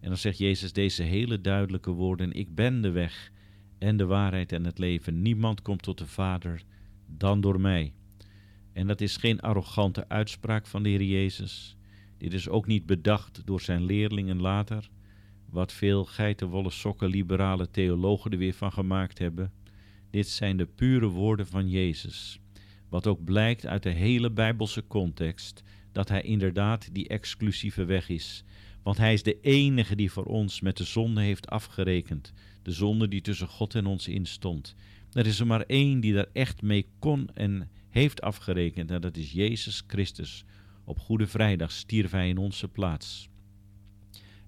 En 0.00 0.08
dan 0.08 0.16
zegt 0.16 0.38
Jezus 0.38 0.72
deze 0.72 1.02
hele 1.02 1.40
duidelijke 1.40 1.90
woorden: 1.90 2.32
Ik 2.32 2.54
ben 2.54 2.80
de 2.80 2.90
weg 2.90 3.32
en 3.78 3.96
de 3.96 4.06
waarheid 4.06 4.52
en 4.52 4.64
het 4.64 4.78
leven. 4.78 5.22
Niemand 5.22 5.62
komt 5.62 5.82
tot 5.82 5.98
de 5.98 6.06
Vader 6.06 6.62
dan 7.06 7.40
door 7.40 7.60
mij. 7.60 7.92
En 8.72 8.86
dat 8.86 9.00
is 9.00 9.16
geen 9.16 9.40
arrogante 9.40 10.08
uitspraak 10.08 10.66
van 10.66 10.82
de 10.82 10.88
Heer 10.88 11.02
Jezus. 11.02 11.76
Dit 12.20 12.32
is 12.32 12.48
ook 12.48 12.66
niet 12.66 12.86
bedacht 12.86 13.42
door 13.44 13.60
zijn 13.60 13.84
leerlingen 13.84 14.40
later, 14.40 14.88
wat 15.50 15.72
veel 15.72 16.04
geitenwolle 16.04 16.70
sokken 16.70 17.08
liberale 17.08 17.70
theologen 17.70 18.30
er 18.30 18.38
weer 18.38 18.54
van 18.54 18.72
gemaakt 18.72 19.18
hebben. 19.18 19.52
Dit 20.10 20.28
zijn 20.28 20.56
de 20.56 20.66
pure 20.66 21.06
woorden 21.06 21.46
van 21.46 21.68
Jezus. 21.68 22.40
Wat 22.88 23.06
ook 23.06 23.24
blijkt 23.24 23.66
uit 23.66 23.82
de 23.82 23.90
hele 23.90 24.30
Bijbelse 24.30 24.86
context, 24.86 25.62
dat 25.92 26.08
hij 26.08 26.22
inderdaad 26.22 26.94
die 26.94 27.08
exclusieve 27.08 27.84
weg 27.84 28.08
is. 28.08 28.44
Want 28.82 28.96
hij 28.96 29.12
is 29.12 29.22
de 29.22 29.40
enige 29.40 29.96
die 29.96 30.10
voor 30.10 30.24
ons 30.24 30.60
met 30.60 30.76
de 30.76 30.84
zonde 30.84 31.20
heeft 31.20 31.48
afgerekend. 31.48 32.32
De 32.62 32.72
zonde 32.72 33.08
die 33.08 33.20
tussen 33.20 33.48
God 33.48 33.74
en 33.74 33.86
ons 33.86 34.08
instond. 34.08 34.74
Er 35.12 35.26
is 35.26 35.40
er 35.40 35.46
maar 35.46 35.64
één 35.66 36.00
die 36.00 36.12
daar 36.12 36.28
echt 36.32 36.62
mee 36.62 36.86
kon 36.98 37.28
en 37.34 37.70
heeft 37.88 38.20
afgerekend. 38.20 38.90
En 38.90 39.00
dat 39.00 39.16
is 39.16 39.32
Jezus 39.32 39.82
Christus. 39.86 40.44
Op 40.90 40.98
Goede 40.98 41.26
Vrijdag 41.26 41.72
stierf 41.72 42.10
hij 42.10 42.28
in 42.28 42.38
onze 42.38 42.68
plaats. 42.68 43.28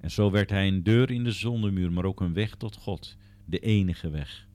En 0.00 0.10
zo 0.10 0.30
werd 0.30 0.50
hij 0.50 0.68
een 0.68 0.82
deur 0.82 1.10
in 1.10 1.24
de 1.24 1.32
zondemuur, 1.32 1.92
maar 1.92 2.04
ook 2.04 2.20
een 2.20 2.32
weg 2.32 2.54
tot 2.54 2.76
God. 2.76 3.16
De 3.44 3.58
enige 3.58 4.10
weg. 4.10 4.48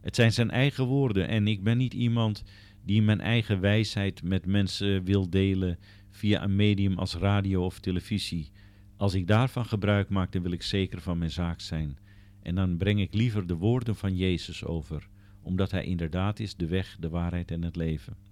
Het 0.00 0.14
zijn 0.14 0.32
zijn 0.32 0.50
eigen 0.50 0.84
woorden 0.84 1.28
en 1.28 1.46
ik 1.46 1.62
ben 1.62 1.78
niet 1.78 1.94
iemand 1.94 2.44
die 2.84 3.02
mijn 3.02 3.20
eigen 3.20 3.60
wijsheid 3.60 4.22
met 4.22 4.46
mensen 4.46 5.04
wil 5.04 5.30
delen 5.30 5.78
via 6.10 6.42
een 6.42 6.56
medium 6.56 6.98
als 6.98 7.14
radio 7.14 7.64
of 7.64 7.80
televisie. 7.80 8.50
Als 8.96 9.14
ik 9.14 9.26
daarvan 9.26 9.66
gebruik 9.66 10.08
maak, 10.08 10.32
dan 10.32 10.42
wil 10.42 10.52
ik 10.52 10.62
zeker 10.62 11.00
van 11.00 11.18
mijn 11.18 11.30
zaak 11.30 11.60
zijn. 11.60 11.98
En 12.42 12.54
dan 12.54 12.76
breng 12.76 13.00
ik 13.00 13.14
liever 13.14 13.46
de 13.46 13.56
woorden 13.56 13.96
van 13.96 14.16
Jezus 14.16 14.64
over, 14.64 15.08
omdat 15.42 15.70
Hij 15.70 15.84
inderdaad 15.84 16.40
is 16.40 16.56
de 16.56 16.66
weg, 16.66 16.96
de 17.00 17.08
waarheid 17.08 17.50
en 17.50 17.62
het 17.62 17.76
leven. 17.76 18.27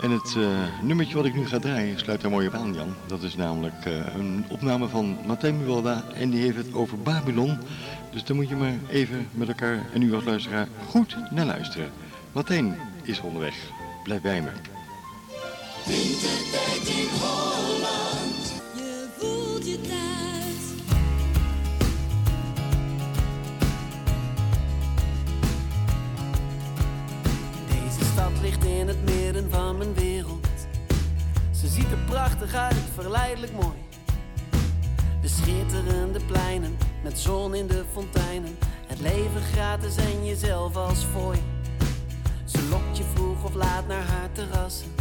En 0.02 0.12
het 0.12 0.36
uh, 0.38 0.48
nummertje 0.82 1.16
wat 1.16 1.26
ik 1.26 1.36
nu 1.36 1.48
ga 1.48 1.60
draaien 1.60 2.00
sluit 2.00 2.22
daar 2.22 2.32
mooi 2.32 2.48
op 2.48 2.54
aan 2.54 2.74
Jan. 2.74 2.94
Dat 3.08 3.22
is 3.22 3.36
namelijk 3.36 3.86
uh, 3.86 4.16
een 4.16 4.46
opname 4.50 4.88
van 4.88 5.18
Martijn 5.26 5.58
Muwalda 5.58 6.04
en 6.14 6.30
die 6.30 6.42
heeft 6.42 6.58
het 6.58 6.74
over 6.74 6.98
Babylon. 6.98 7.58
Dus 8.12 8.24
daar 8.24 8.36
moet 8.36 8.50
je 8.50 8.56
maar 8.56 8.74
even 8.90 9.28
met 9.32 9.48
elkaar 9.48 9.86
en 9.94 10.02
u 10.02 10.14
als 10.14 10.24
luisteraar 10.24 10.68
goed 10.88 11.16
naar 11.32 11.46
luisteren. 11.46 11.92
Martijn 12.32 12.78
is 13.04 13.22
onderweg. 13.22 13.56
Blijf 14.04 14.22
bij 14.22 14.42
me. 14.42 14.50
In 28.82 28.88
het 28.88 29.04
midden 29.04 29.52
van 29.52 29.78
mijn 29.78 29.94
wereld. 29.94 30.48
Ze 31.52 31.68
ziet 31.68 31.92
er 31.92 31.98
prachtig 32.06 32.54
uit, 32.54 32.76
verleidelijk 32.94 33.52
mooi. 33.52 33.78
De 35.22 35.28
schitterende 35.28 36.20
pleinen, 36.26 36.78
met 37.04 37.20
zon 37.20 37.56
in 37.56 37.68
de 37.68 37.84
fonteinen. 37.94 38.58
Het 38.88 39.00
leven 39.00 39.42
gratis 39.42 39.96
en 39.96 40.26
jezelf 40.26 40.76
als 40.76 41.04
fooi. 41.04 41.40
Ze 42.46 42.68
lokt 42.70 42.98
je 42.98 43.04
vroeg 43.14 43.44
of 43.44 43.54
laat 43.54 43.88
naar 43.88 44.04
haar 44.04 44.32
terrassen. 44.32 44.92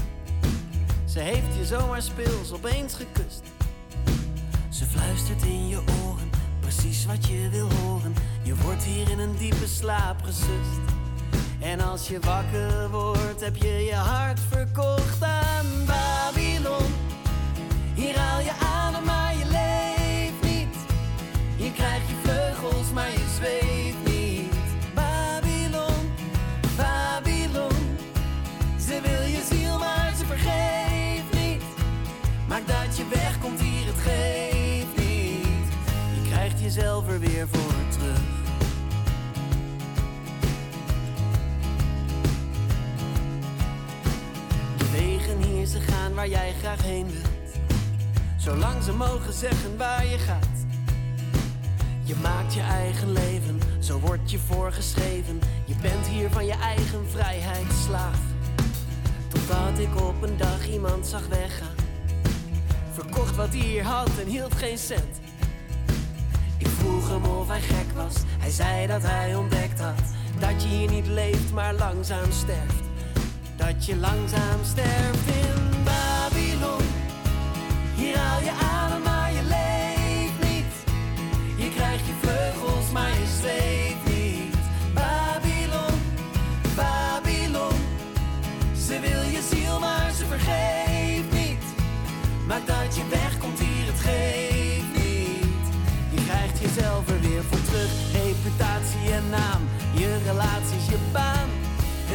Ze 1.05 1.18
heeft 1.18 1.57
je 1.59 1.64
zomaar 1.64 2.03
speels 2.03 2.53
opeens 2.53 2.95
gekust. 2.95 3.43
Ze 4.68 4.85
fluistert 4.85 5.43
in 5.43 5.68
je 5.68 5.79
oren, 5.79 6.31
precies 6.61 7.07
wat 7.07 7.27
je 7.27 7.49
wil 7.49 7.68
horen. 7.73 8.14
Je 8.43 8.57
wordt 8.57 8.83
hier 8.83 9.11
in 9.11 9.18
een 9.18 9.37
diepe 9.37 9.66
slaap 9.66 10.23
gesust. 10.23 11.00
En 11.61 11.81
als 11.81 12.09
je 12.09 12.19
wakker 12.21 12.91
wordt, 12.91 13.41
heb 13.41 13.57
je 13.57 13.85
je 13.85 13.95
hart 13.95 14.41
verkocht 14.49 15.23
aan 15.23 15.67
Babylon. 15.87 16.95
Hier 17.95 18.19
haal 18.19 18.41
je 18.41 18.53
adem, 18.61 19.05
maar 19.05 19.35
je 19.37 19.45
leeft 19.45 20.55
niet. 20.55 20.77
Hier 21.57 21.73
krijg 21.73 22.03
je 22.09 22.15
vleugels, 22.23 22.93
maar 22.93 23.11
je 23.11 23.25
zweeft 23.37 24.05
niet. 24.05 24.55
Babylon, 24.95 26.13
Babylon. 26.77 27.97
Ze 28.79 29.01
wil 29.03 29.29
je 29.29 29.43
ziel, 29.51 29.79
maar 29.79 30.13
ze 30.19 30.27
vergeeft 30.27 31.33
niet. 31.45 31.63
Maak 32.49 32.67
dat 32.67 32.97
je 32.97 33.05
wegkomt 33.09 33.61
hier, 33.61 33.87
het 33.87 33.99
geeft 33.99 34.97
niet. 34.97 35.69
Je 36.15 36.31
krijgt 36.31 36.61
jezelf 36.61 37.09
er 37.09 37.21
weer 37.21 37.49
voor 37.49 37.75
terug. 37.99 38.39
Wegen 45.31 45.53
hier, 45.53 45.66
ze 45.66 45.81
gaan 45.81 46.14
waar 46.14 46.28
jij 46.28 46.55
graag 46.61 46.83
heen 46.83 47.07
wilt. 47.07 47.62
Zolang 48.37 48.83
ze 48.83 48.93
mogen 48.93 49.33
zeggen 49.33 49.76
waar 49.76 50.07
je 50.07 50.18
gaat. 50.18 50.59
Je 52.05 52.14
maakt 52.22 52.55
je 52.55 52.61
eigen 52.61 53.12
leven, 53.12 53.61
zo 53.78 53.99
wordt 53.99 54.31
je 54.31 54.39
voorgeschreven. 54.39 55.41
Je 55.64 55.74
bent 55.83 56.07
hier 56.07 56.31
van 56.31 56.47
je 56.47 56.53
eigen 56.53 57.11
vrijheid 57.11 57.72
slaaf. 57.87 58.18
Totdat 59.28 59.78
ik 59.78 60.01
op 60.01 60.22
een 60.22 60.37
dag 60.37 60.68
iemand 60.68 61.07
zag 61.07 61.26
weggaan. 61.26 61.74
Verkocht 62.93 63.37
wat 63.37 63.49
hij 63.49 63.59
hier 63.59 63.85
had 63.85 64.11
en 64.18 64.26
hield 64.26 64.55
geen 64.55 64.78
cent. 64.78 65.20
Ik 66.59 66.68
vroeg 66.68 67.09
hem 67.09 67.24
of 67.24 67.49
hij 67.49 67.61
gek 67.61 67.93
was. 67.95 68.14
Hij 68.39 68.51
zei 68.51 68.87
dat 68.87 69.03
hij 69.03 69.35
ontdekt 69.35 69.81
had 69.81 70.03
dat 70.39 70.62
je 70.62 70.68
hier 70.68 70.91
niet 70.91 71.07
leeft, 71.07 71.53
maar 71.53 71.74
langzaam 71.74 72.33
sterft. 72.33 72.89
Dat 73.67 73.85
je 73.85 73.97
langzaam 73.97 74.61
sterft 74.65 75.27
in 75.27 75.85
Babylon. 75.85 76.83
Hier 77.95 78.17
haal 78.17 78.41
je 78.41 78.53
adem, 78.73 79.03
maar 79.03 79.33
je 79.33 79.43
leeft 79.43 80.51
niet. 80.53 80.75
Hier 81.57 81.71
krijg 81.71 82.01
je 82.07 82.13
vleugels, 82.21 82.91
maar 82.93 83.11
je 83.11 83.27
zweeft 83.41 84.05
niet. 84.17 84.57
Babylon, 84.95 85.95
Babylon. 86.77 87.79
Ze 88.87 89.01
wil 89.01 89.23
je 89.35 89.43
ziel, 89.51 89.79
maar 89.79 90.11
ze 90.17 90.25
vergeeft 90.27 91.33
niet. 91.33 91.65
Maak 92.47 92.67
dat 92.67 92.97
je 92.97 93.03
wegkomt 93.09 93.59
hier, 93.59 93.87
het 93.93 94.01
geeft 94.01 94.93
niet. 95.05 95.65
Je 96.11 96.25
krijgt 96.27 96.59
jezelf 96.59 97.09
er 97.09 97.21
weer 97.21 97.43
voor 97.51 97.63
terug. 97.63 97.93
Reputatie 98.13 99.13
en 99.13 99.29
naam, 99.31 99.63
je 99.93 100.19
relaties, 100.27 100.87
je 100.89 100.99
baan. 101.13 101.60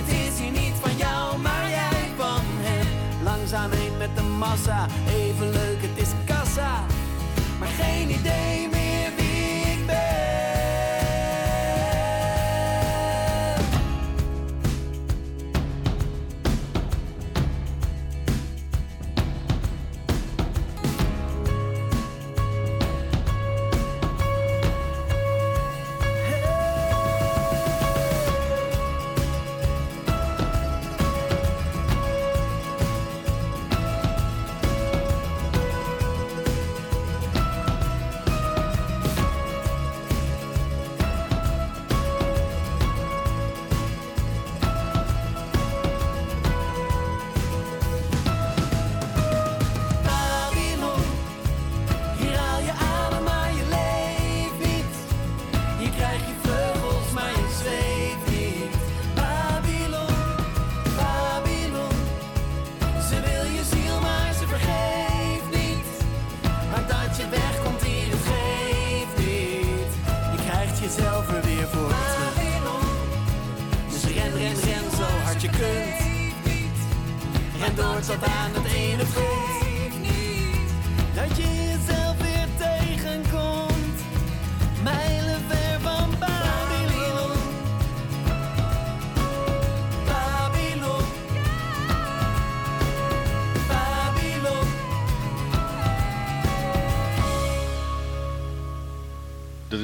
Het 0.06 0.14
is 0.14 0.40
hier 0.40 0.52
niet 0.52 0.74
van 0.82 0.96
jou, 0.98 1.38
maar 1.38 1.70
jij 1.70 2.12
van 2.18 2.42
hem. 2.46 2.88
Langzaam 3.24 3.72
heen 3.72 3.98
met 3.98 4.16
de 4.16 4.22
massa, 4.22 4.88
even 5.08 5.50
leuk, 5.50 5.82
het 5.82 5.95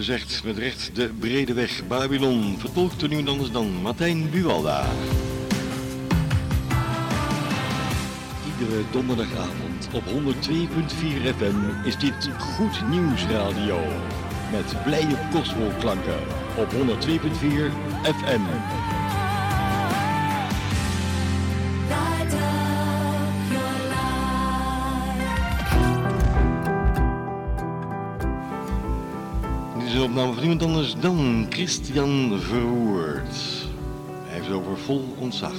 Echt 0.09 0.43
met 0.43 0.57
recht 0.57 0.89
de 0.93 1.09
brede 1.19 1.53
weg 1.53 1.87
Babylon. 1.87 2.55
Vertolkt 2.59 2.99
door 2.99 3.09
niemand 3.09 3.29
anders 3.29 3.51
dan 3.51 3.81
Martijn 3.81 4.29
Buwalda. 4.29 4.85
Iedere 8.45 8.81
donderdagavond 8.91 9.89
op 9.93 10.03
102.4 10.05 11.35
FM 11.37 11.87
is 11.87 11.97
dit 11.97 12.29
Goed 12.37 12.89
Nieuws 12.89 13.25
Radio. 13.25 13.79
Met 14.51 14.83
blije 14.83 15.17
gospelklanken 15.33 16.19
op 16.57 16.71
102.4 16.71 16.77
FM. 18.03 18.41
Opname 30.11 30.33
van 30.33 30.41
niemand 30.41 30.63
anders 30.63 30.95
dan 30.99 31.45
Christian 31.49 32.39
Verwoerd. 32.39 33.35
Hij 34.23 34.33
heeft 34.33 34.45
het 34.45 34.55
over 34.55 34.77
vol 34.77 35.15
ontzag. 35.17 35.53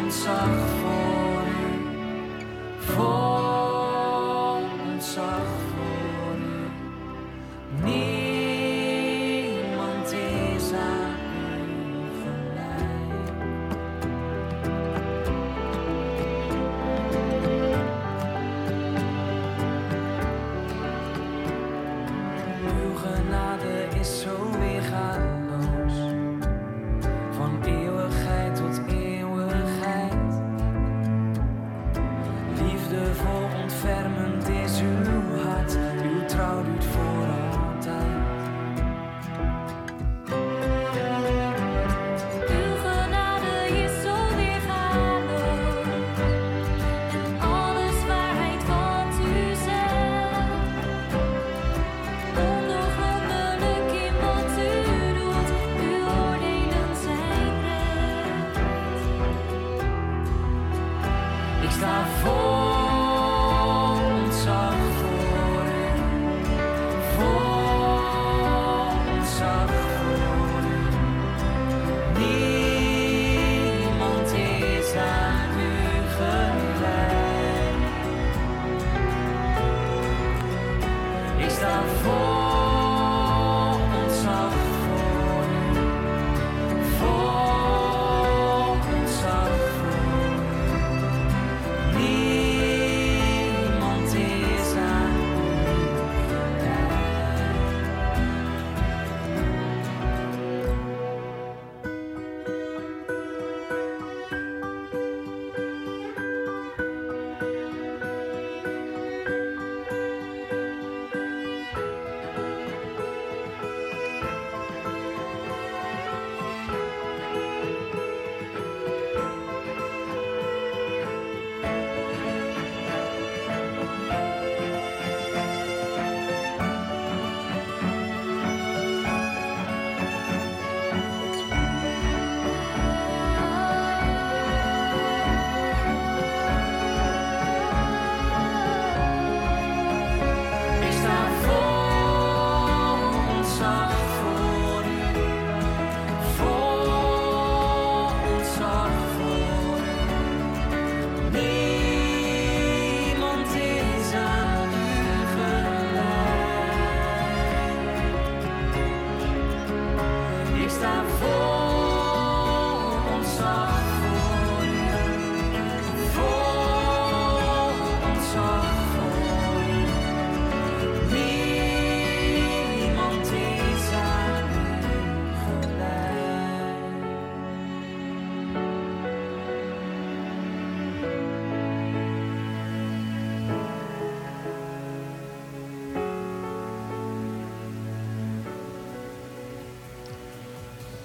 Ik 0.00 0.10
sta 0.18 0.61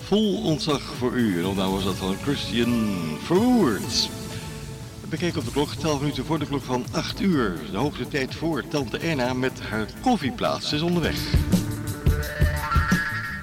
Vol 0.08 0.42
ontzag 0.44 0.82
voor 0.82 1.14
u. 1.14 1.40
En 1.40 1.46
opnieuw 1.46 1.72
was 1.72 1.84
dat 1.84 1.96
van 1.96 2.16
Christian 2.22 2.96
Verwoerd. 3.24 4.10
We 5.10 5.32
op 5.38 5.46
de 5.46 5.52
klok, 5.52 5.74
12 5.74 6.00
minuten 6.00 6.26
voor 6.26 6.40
de 6.40 6.46
klok 6.46 6.64
van 6.64 6.86
8 6.92 7.22
uur. 7.22 7.58
De 7.72 7.78
hoogste 7.78 8.08
tijd 8.08 8.36
voor 8.36 8.68
Tante 8.68 8.98
Erna 8.98 9.34
met 9.34 9.62
haar 9.62 9.86
koffieplaats. 10.02 10.74
Is 10.74 10.82
onderweg. 10.82 11.34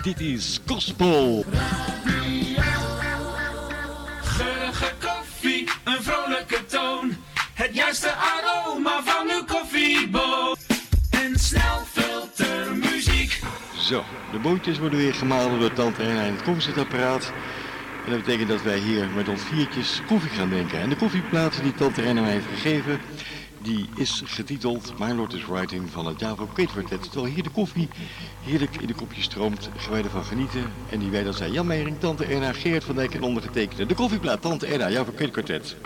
Dit 0.03 0.21
is 0.21 0.61
Gospel. 0.67 1.44
Bootjes 14.45 14.79
worden 14.79 14.99
weer 14.99 15.15
gemalen 15.15 15.61
door 15.61 15.73
Tante 15.73 16.03
Erna 16.03 16.23
in 16.23 16.33
het 16.33 16.43
koffiezetapparaat. 16.43 17.33
En 18.05 18.11
dat 18.11 18.25
betekent 18.25 18.49
dat 18.49 18.63
wij 18.63 18.79
hier 18.79 19.09
met 19.17 19.29
ons 19.29 19.43
viertjes 19.43 20.03
koffie 20.07 20.31
gaan 20.31 20.49
drinken. 20.49 20.79
En 20.79 20.89
de 20.89 20.97
koffieplaat 20.97 21.63
die 21.63 21.75
Tante 21.75 22.03
Erna 22.03 22.21
mij 22.21 22.31
heeft 22.31 22.47
gegeven, 22.47 23.01
die 23.63 23.89
is 23.97 24.23
getiteld 24.25 24.99
My 24.99 25.13
Lord 25.13 25.33
is 25.33 25.47
Writing 25.47 25.91
van 25.91 26.07
het 26.07 26.21
Java 26.21 26.45
Quartet. 26.53 27.03
Terwijl 27.03 27.33
hier 27.33 27.43
de 27.43 27.51
koffie 27.51 27.89
heerlijk 28.43 28.77
in 28.77 28.87
de 28.87 28.95
kopjes 28.95 29.25
stroomt, 29.25 29.71
gaan 29.77 29.93
wij 29.93 30.03
ervan 30.03 30.25
genieten. 30.25 30.73
En 30.91 30.99
die 30.99 31.11
wij 31.11 31.23
dat 31.23 31.37
zijn 31.37 31.53
Jan 31.53 31.67
Meijering, 31.67 31.99
Tante 31.99 32.25
Erna, 32.25 32.53
Geert 32.53 32.85
van 32.85 32.95
Dijk 32.95 33.15
en 33.15 33.23
ondergetekende. 33.23 33.87
De 33.87 33.95
koffieplaat, 33.95 34.43
Tante 34.43 34.67
Erna, 34.67 34.91
Java 34.91 35.11
Kate 35.17 35.31
Quartet. 35.31 35.77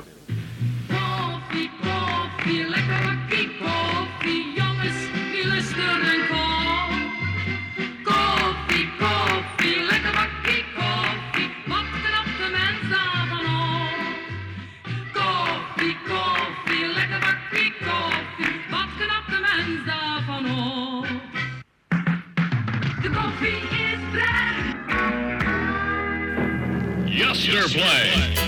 Yesterplay. 27.68 28.38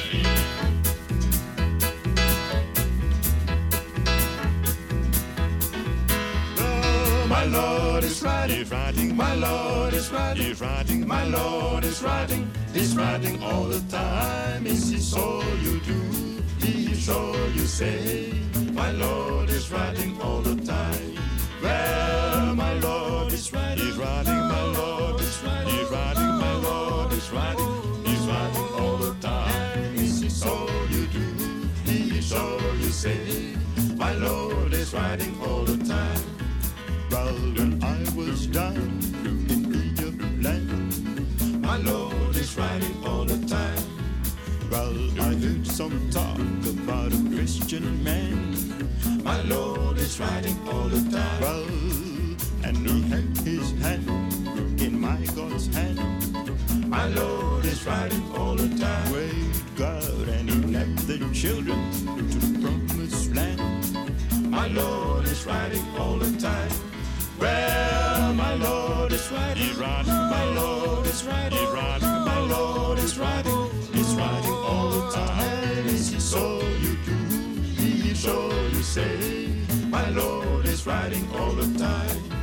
My 7.28 7.44
Lord 7.44 8.04
is 8.04 8.22
riding, 8.22 8.56
he's 8.56 8.70
riding, 8.70 9.16
my 9.16 9.34
Lord 9.34 9.94
is 9.94 10.10
riding, 10.10 10.44
he's 10.44 10.60
riding, 10.60 11.06
my 11.06 11.24
Lord 11.24 11.84
is 11.84 12.02
riding, 12.02 12.50
he's 12.72 12.96
riding 12.96 13.42
all 13.42 13.64
the 13.64 13.80
time. 13.90 14.66
Is 14.66 14.90
this 14.90 15.14
all 15.14 15.44
you 15.56 15.80
do? 15.80 16.00
Is 16.62 17.08
all 17.08 17.50
you 17.50 17.66
say? 17.66 18.32
My 18.72 18.90
Lord 18.92 19.50
is 19.50 19.70
riding 19.70 20.20
all 20.22 20.40
the 20.40 20.56
time. 20.64 21.18
Well, 21.62 22.54
my 22.54 22.72
Lord 22.74 23.32
is 23.32 23.52
riding, 23.52 23.84
he's 23.84 23.96
riding, 23.96 24.34
my 24.34 24.62
Lord 24.72 25.20
is 25.20 25.42
riding, 25.42 25.74
he's 25.74 25.90
riding, 25.90 26.22
my 26.22 26.54
Lord 26.56 27.12
is 27.12 27.30
riding, 27.30 27.69
My 33.03 34.12
Lord 34.12 34.74
is 34.74 34.92
riding 34.92 35.34
all 35.40 35.64
the 35.64 35.82
time. 35.86 36.20
Well, 37.11 37.32
when 37.57 37.82
I 37.82 37.98
was 38.14 38.46
down 38.46 38.76
in 39.24 39.74
Egypt 39.74 40.20
land, 40.44 41.62
my 41.62 41.78
Lord 41.78 42.36
is 42.36 42.59
riding 42.59 42.94
all 43.07 43.24
the 43.24 43.38
time. 43.46 43.82
Well, 44.70 44.94
I 45.18 45.32
heard 45.32 45.66
some 45.66 46.11
talk 46.11 46.36
about 46.68 47.14
a 47.14 47.34
Christian 47.34 48.05
man. 48.05 49.24
My 49.24 49.40
Lord 49.44 49.96
is 49.96 50.20
riding 50.20 50.59
all 50.68 50.88
the 50.90 51.01
time. 51.11 51.40
Well, 51.40 51.64
and 52.64 52.76
he 52.86 53.01
had 53.09 53.34
his 53.38 53.70
hand 53.80 54.78
in 54.78 55.01
my 55.01 55.24
God's 55.34 55.74
hand. 55.74 56.29
My 56.91 57.07
Lord 57.07 57.64
is 57.66 57.86
riding 57.86 58.32
all 58.32 58.57
the 58.57 58.68
time. 58.76 59.12
Wait, 59.12 59.62
God, 59.76 60.28
and 60.28 60.51
he 60.51 60.57
led 60.74 60.99
the 60.99 61.18
children 61.32 61.78
to 61.93 62.22
the 62.22 62.59
promised 62.59 63.32
land. 63.32 64.51
My 64.51 64.66
Lord 64.66 65.24
is 65.26 65.47
riding 65.47 65.86
all 65.97 66.16
the 66.16 66.36
time. 66.41 66.72
Well, 67.38 68.34
my 68.34 68.55
Lord 68.55 69.12
is 69.12 69.30
riding. 69.30 69.62
He's 69.62 69.76
riding. 69.76 70.12
My 70.12 70.45
Lord 70.53 71.07
is 71.07 71.24
riding. 71.24 71.59
He's 71.59 71.68
riding. 71.68 72.09
My 72.09 72.41
Lord 72.41 72.99
is 72.99 73.16
riding. 73.16 73.70
He's 73.93 74.12
riding 74.14 74.51
all 74.51 74.91
the 74.91 75.11
time. 75.12 75.84
He 75.86 75.97
so 75.97 76.61
you 76.82 76.97
do? 77.07 77.16
He 77.80 78.14
so 78.14 78.51
you 78.72 78.82
say. 78.82 79.47
My 79.91 80.09
Lord 80.11 80.66
is 80.66 80.84
riding 80.84 81.24
all 81.36 81.53
the 81.53 81.78
time. 81.78 82.39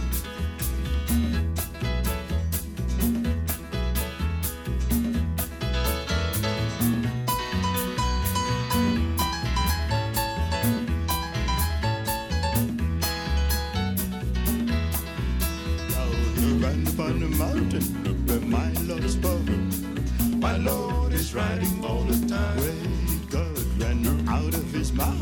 My 20.58 20.64
Lord 20.64 21.14
is 21.14 21.36
riding 21.36 21.86
all 21.86 22.02
the 22.02 22.28
time. 22.28 22.58
Wait, 22.58 23.30
God 23.30 23.80
ran 23.80 24.28
out 24.28 24.56
of 24.56 24.72
his 24.72 24.92
mouth 24.92 25.22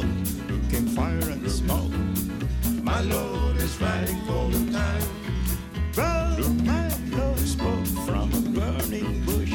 came 0.72 0.88
fire 0.88 1.30
and 1.30 1.52
smoke. 1.52 1.92
My 2.82 3.02
Lord 3.02 3.58
is 3.58 3.76
riding 3.82 4.18
all 4.30 4.48
the 4.48 4.72
time. 4.72 5.04
Well, 5.98 6.40
my 6.64 6.88
Lord 7.18 7.40
spoke 7.40 7.86
from 8.06 8.32
a 8.32 8.42
burning 8.58 9.26
bush. 9.26 9.52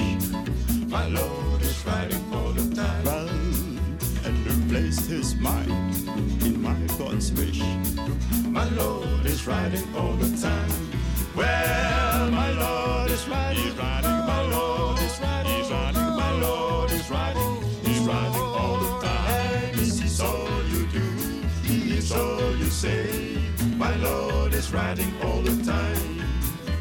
My 0.87 1.07
Lord 1.09 1.62
is 1.62 1.83
riding 1.87 2.24
all 2.35 2.51
the 2.51 2.76
time. 2.76 3.05
Well, 3.07 3.28
and 4.26 4.37
replaced 4.47 5.09
his 5.09 5.35
mind 5.37 5.97
in 6.45 6.61
my 6.61 6.76
God's 6.99 7.33
wish. 7.33 7.62
My 8.45 8.68
Lord 8.68 9.24
is 9.24 9.47
riding 9.47 9.89
all 9.97 10.12
the 10.12 10.28
time. 10.37 10.72
Well, 11.35 12.31
my 12.31 12.51
Lord 12.53 13.11
is 13.11 13.26
riding. 13.26 13.62
He's 13.62 13.74
riding. 13.78 14.11
My 14.11 14.43
Lord 14.43 14.70
say. 22.81 23.37
My 23.76 23.95
Lord 23.97 24.55
is 24.55 24.72
riding 24.72 25.12
all 25.22 25.43
the 25.43 25.55
time. 25.62 26.24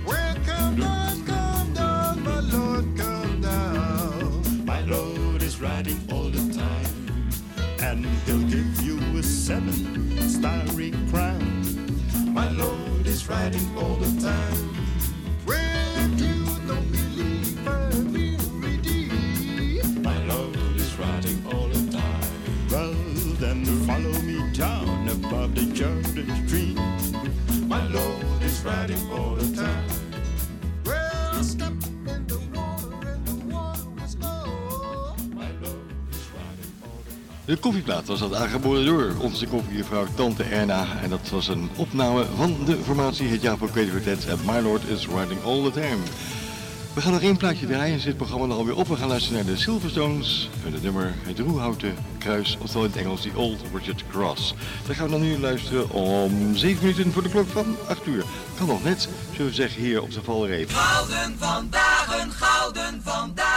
Well, 0.06 0.36
come 0.46 0.78
down, 0.78 1.26
come 1.26 1.74
down, 1.74 2.24
my 2.24 2.40
Lord, 2.40 2.86
come 2.96 3.42
down. 3.42 4.66
My 4.66 4.80
Lord 4.86 5.44
is 5.44 5.60
riding 5.60 6.00
all 6.14 6.30
the 6.30 6.46
time. 6.54 6.94
And 7.82 8.06
he'll 8.26 8.48
give 8.56 8.82
you 8.82 8.98
a 9.20 9.24
seven 9.24 9.78
starry 10.30 10.92
crown. 11.12 11.44
My 12.34 12.50
Lord 12.52 13.06
is 13.06 13.28
riding 13.28 13.68
all 13.78 13.96
the 13.96 14.12
time. 14.22 14.89
Lord 28.64 28.90
is 28.90 28.98
riding 28.98 29.12
all 29.12 29.36
the 29.36 29.56
time. 29.56 29.86
Well, 30.86 31.44
step 31.44 31.72
in 32.06 32.28
the 32.28 32.40
water 32.54 33.08
and 33.08 33.28
the 33.28 33.56
water 33.56 33.90
was 33.96 34.16
low. 34.20 35.16
My 35.34 35.50
Lord 35.62 35.92
is 36.10 36.28
riding 36.34 36.74
all 36.84 37.02
the 37.06 37.12
time. 37.12 37.46
De 37.46 37.58
koffieplaat 37.58 38.08
was 38.08 38.20
dat 38.20 38.34
aangeboden 38.34 38.86
door 38.86 39.16
onze 39.22 39.48
koffievrouw 39.48 40.06
Tante 40.16 40.44
Erna. 40.44 40.86
En 41.02 41.10
dat 41.10 41.30
was 41.30 41.48
een 41.48 41.70
opname 41.76 42.26
van 42.36 42.66
de 42.66 42.78
formatie 42.84 43.28
Het 43.28 43.42
Jaar 43.42 43.58
voor 43.58 43.72
Creativiteit 43.72 44.28
en 44.28 44.38
My 44.46 44.60
Lord 44.60 44.84
is 44.88 45.08
Riding 45.08 45.44
All 45.44 45.64
The 45.64 45.72
Time. 45.72 45.98
We 46.94 47.02
gaan 47.02 47.12
nog 47.12 47.22
één 47.22 47.38
plaatje 47.38 47.68
draaien 47.68 47.94
en 47.94 48.00
zit 48.00 48.18
programma 48.18 48.46
er 48.46 48.52
alweer 48.52 48.76
op. 48.76 48.88
We 48.88 48.96
gaan 48.96 49.08
luisteren 49.08 49.46
naar 49.46 49.54
de 49.54 49.60
Silverstones 49.60 50.50
en 50.66 50.74
het 50.74 50.84
nummer 50.84 51.14
Het 51.18 51.40
Roehouten 51.40 51.96
Kruis, 52.18 52.58
oftewel 52.62 52.86
in 52.86 52.92
het 52.92 53.00
Engels 53.00 53.22
The 53.22 53.32
Old 53.36 53.62
Richard 53.74 54.04
Cross. 54.12 54.54
Daar 54.86 54.96
gaan 54.96 55.06
we 55.06 55.12
dan 55.12 55.22
nu 55.22 55.40
luisteren 55.40 55.90
om 55.90 56.56
7 56.56 56.86
minuten 56.86 57.12
voor 57.12 57.24
de 57.24 57.30
klok 57.30 57.48
van 57.48 57.76
8 57.88 58.08
uur. 58.08 58.24
Kan 58.58 58.68
nog 58.68 58.84
net, 58.84 59.10
zullen 59.32 59.48
we 59.48 59.54
zeggen, 59.54 59.82
hier 59.82 60.02
op 60.02 60.12
de 60.12 60.24
Valreep. 60.24 60.70
Gouden 60.72 61.36
vandaag, 61.38 62.28
gouden 62.30 63.02
vandaag, 63.04 63.49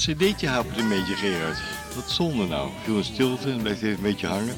cd'tje 0.00 0.48
hapert 0.48 0.78
een 0.78 0.88
beetje, 0.88 1.14
Gerard. 1.14 1.58
Wat 1.94 2.10
zonde 2.10 2.46
nou. 2.46 2.70
Viel 2.84 2.96
een 2.96 3.04
stilte 3.04 3.50
en 3.50 3.62
blijft 3.62 3.82
even 3.82 3.96
een 3.96 4.02
beetje 4.02 4.26
hangen. 4.26 4.54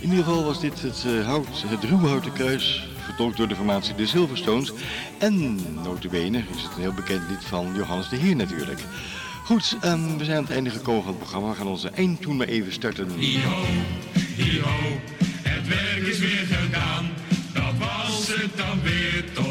In 0.00 0.08
ieder 0.10 0.24
geval 0.24 0.44
was 0.44 0.60
dit 0.60 0.82
het, 0.82 1.04
eh, 1.06 1.26
hout, 1.26 1.64
het 1.66 1.84
ruwhouten 1.84 2.32
kruis, 2.32 2.88
vertolkt 3.04 3.36
door 3.36 3.48
de 3.48 3.56
formatie 3.56 3.94
de 3.94 4.06
Silverstones. 4.06 4.72
En, 5.18 5.58
notabene, 5.82 6.38
is 6.38 6.62
het 6.62 6.72
een 6.74 6.80
heel 6.80 6.92
bekend 6.92 7.22
lied 7.28 7.44
van 7.44 7.74
Johannes 7.74 8.08
de 8.08 8.16
Heer 8.16 8.36
natuurlijk. 8.36 8.80
Goed, 9.44 9.76
ehm, 9.80 10.16
we 10.16 10.24
zijn 10.24 10.36
aan 10.36 10.42
het 10.42 10.52
einde 10.52 10.70
gekomen 10.70 11.02
van 11.02 11.10
het 11.10 11.20
programma. 11.20 11.48
We 11.48 11.56
gaan 11.56 11.66
onze 11.66 11.90
eindtoon 11.90 12.36
maar 12.36 12.46
even 12.46 12.72
starten. 12.72 13.08
Het 15.42 15.68
werk 15.68 16.06
is 16.06 16.18
weer 16.18 16.46
gedaan. 16.50 17.10
Dat 17.52 17.78
was 17.78 18.28
het 18.28 18.56
dan 18.56 18.82
weer, 18.82 19.24
tot 19.32 19.45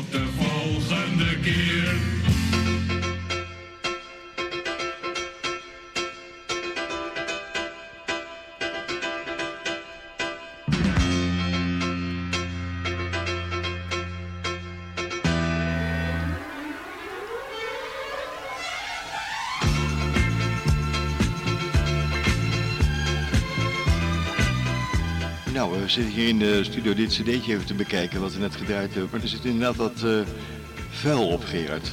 Zitten 25.95 26.13
hier 26.13 26.27
in 26.27 26.39
de 26.39 26.63
studio 26.63 26.93
dit 26.93 27.09
cd'tje 27.09 27.53
even 27.53 27.65
te 27.65 27.73
bekijken 27.73 28.21
wat 28.21 28.33
we 28.33 28.39
net 28.39 28.55
gedraaid 28.55 28.91
hebben. 28.91 29.09
Maar 29.11 29.21
er 29.21 29.27
zit 29.27 29.45
inderdaad 29.45 29.75
wat 29.75 30.03
eh, 30.03 30.19
vuil 30.89 31.27
op, 31.27 31.43
Gerard. 31.43 31.91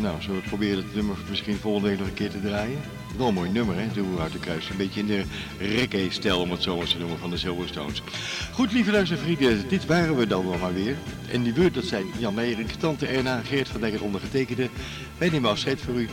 Nou, 0.00 0.22
zullen 0.22 0.42
we 0.42 0.48
proberen 0.48 0.76
het 0.76 0.94
nummer 0.94 1.16
misschien 1.28 1.56
volgende 1.56 1.88
week 1.88 1.98
nog 1.98 2.08
een 2.08 2.14
keer 2.14 2.30
te 2.30 2.40
draaien? 2.40 2.78
Wel 3.16 3.28
een 3.28 3.34
mooi 3.34 3.50
nummer, 3.50 3.76
hè, 3.76 3.86
de 3.94 4.04
Houten 4.16 4.40
Kruis. 4.40 4.68
Een 4.68 4.76
beetje 4.76 5.00
in 5.00 5.06
de 5.06 5.24
reggae-stijl, 5.58 6.40
om 6.40 6.50
het 6.50 6.62
zo 6.62 6.76
maar 6.76 6.86
te 6.86 6.98
noemen, 6.98 7.18
van 7.18 7.30
de 7.30 7.36
Silverstones. 7.36 8.02
Goed, 8.52 8.72
lieve 8.72 8.90
luistervrienden, 8.90 9.68
dit 9.68 9.86
waren 9.86 10.16
we 10.16 10.26
dan 10.26 10.44
nog 10.44 10.60
maar 10.60 10.74
weer. 10.74 10.96
En 11.30 11.42
die 11.42 11.52
beurt, 11.52 11.74
dat 11.74 11.84
zijn 11.84 12.06
Jan 12.18 12.34
Meijering, 12.34 12.70
Tante 12.70 13.06
Erna, 13.06 13.40
Geert 13.40 13.68
van 13.68 13.80
Dijk, 13.80 14.02
ondergetekende. 14.02 14.68
Wij 15.18 15.28
nemen 15.28 15.50
afscheid 15.50 15.80
voor 15.80 15.94
u. 15.94 16.08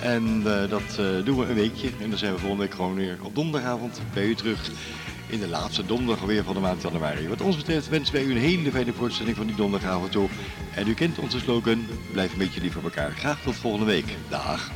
En 0.00 0.42
eh, 0.44 0.70
dat 0.70 0.98
eh, 0.98 1.24
doen 1.24 1.38
we 1.38 1.46
een 1.46 1.54
weekje. 1.54 1.90
En 2.00 2.10
dan 2.10 2.18
zijn 2.18 2.32
we 2.32 2.38
volgende 2.38 2.64
week 2.64 2.74
gewoon 2.74 2.94
weer 2.94 3.18
op 3.22 3.34
donderdagavond 3.34 4.00
bij 4.12 4.24
u 4.24 4.34
terug 4.34 4.70
in 5.30 5.40
de 5.40 5.48
laatste 5.48 5.86
donderdag 5.86 6.20
alweer 6.20 6.44
van 6.44 6.54
de 6.54 6.60
maand 6.60 6.82
januari. 6.82 7.28
Wat 7.28 7.40
ons 7.40 7.56
betreft 7.56 7.88
wensen 7.88 8.14
wij 8.14 8.24
u 8.24 8.30
een 8.30 8.36
hele 8.36 8.70
fijne 8.70 8.92
voortzetting 8.92 9.36
van 9.36 9.46
die 9.46 9.56
donderdagavond 9.56 10.12
toe. 10.12 10.28
En 10.74 10.88
u 10.88 10.94
kent 10.94 11.18
onze 11.18 11.38
slogan, 11.38 11.86
blijf 12.12 12.32
een 12.32 12.38
beetje 12.38 12.60
lief 12.60 12.72
voor 12.72 12.82
elkaar. 12.82 13.10
Graag 13.10 13.42
tot 13.42 13.54
volgende 13.54 13.86
week. 13.86 14.16
Dag. 14.28 14.70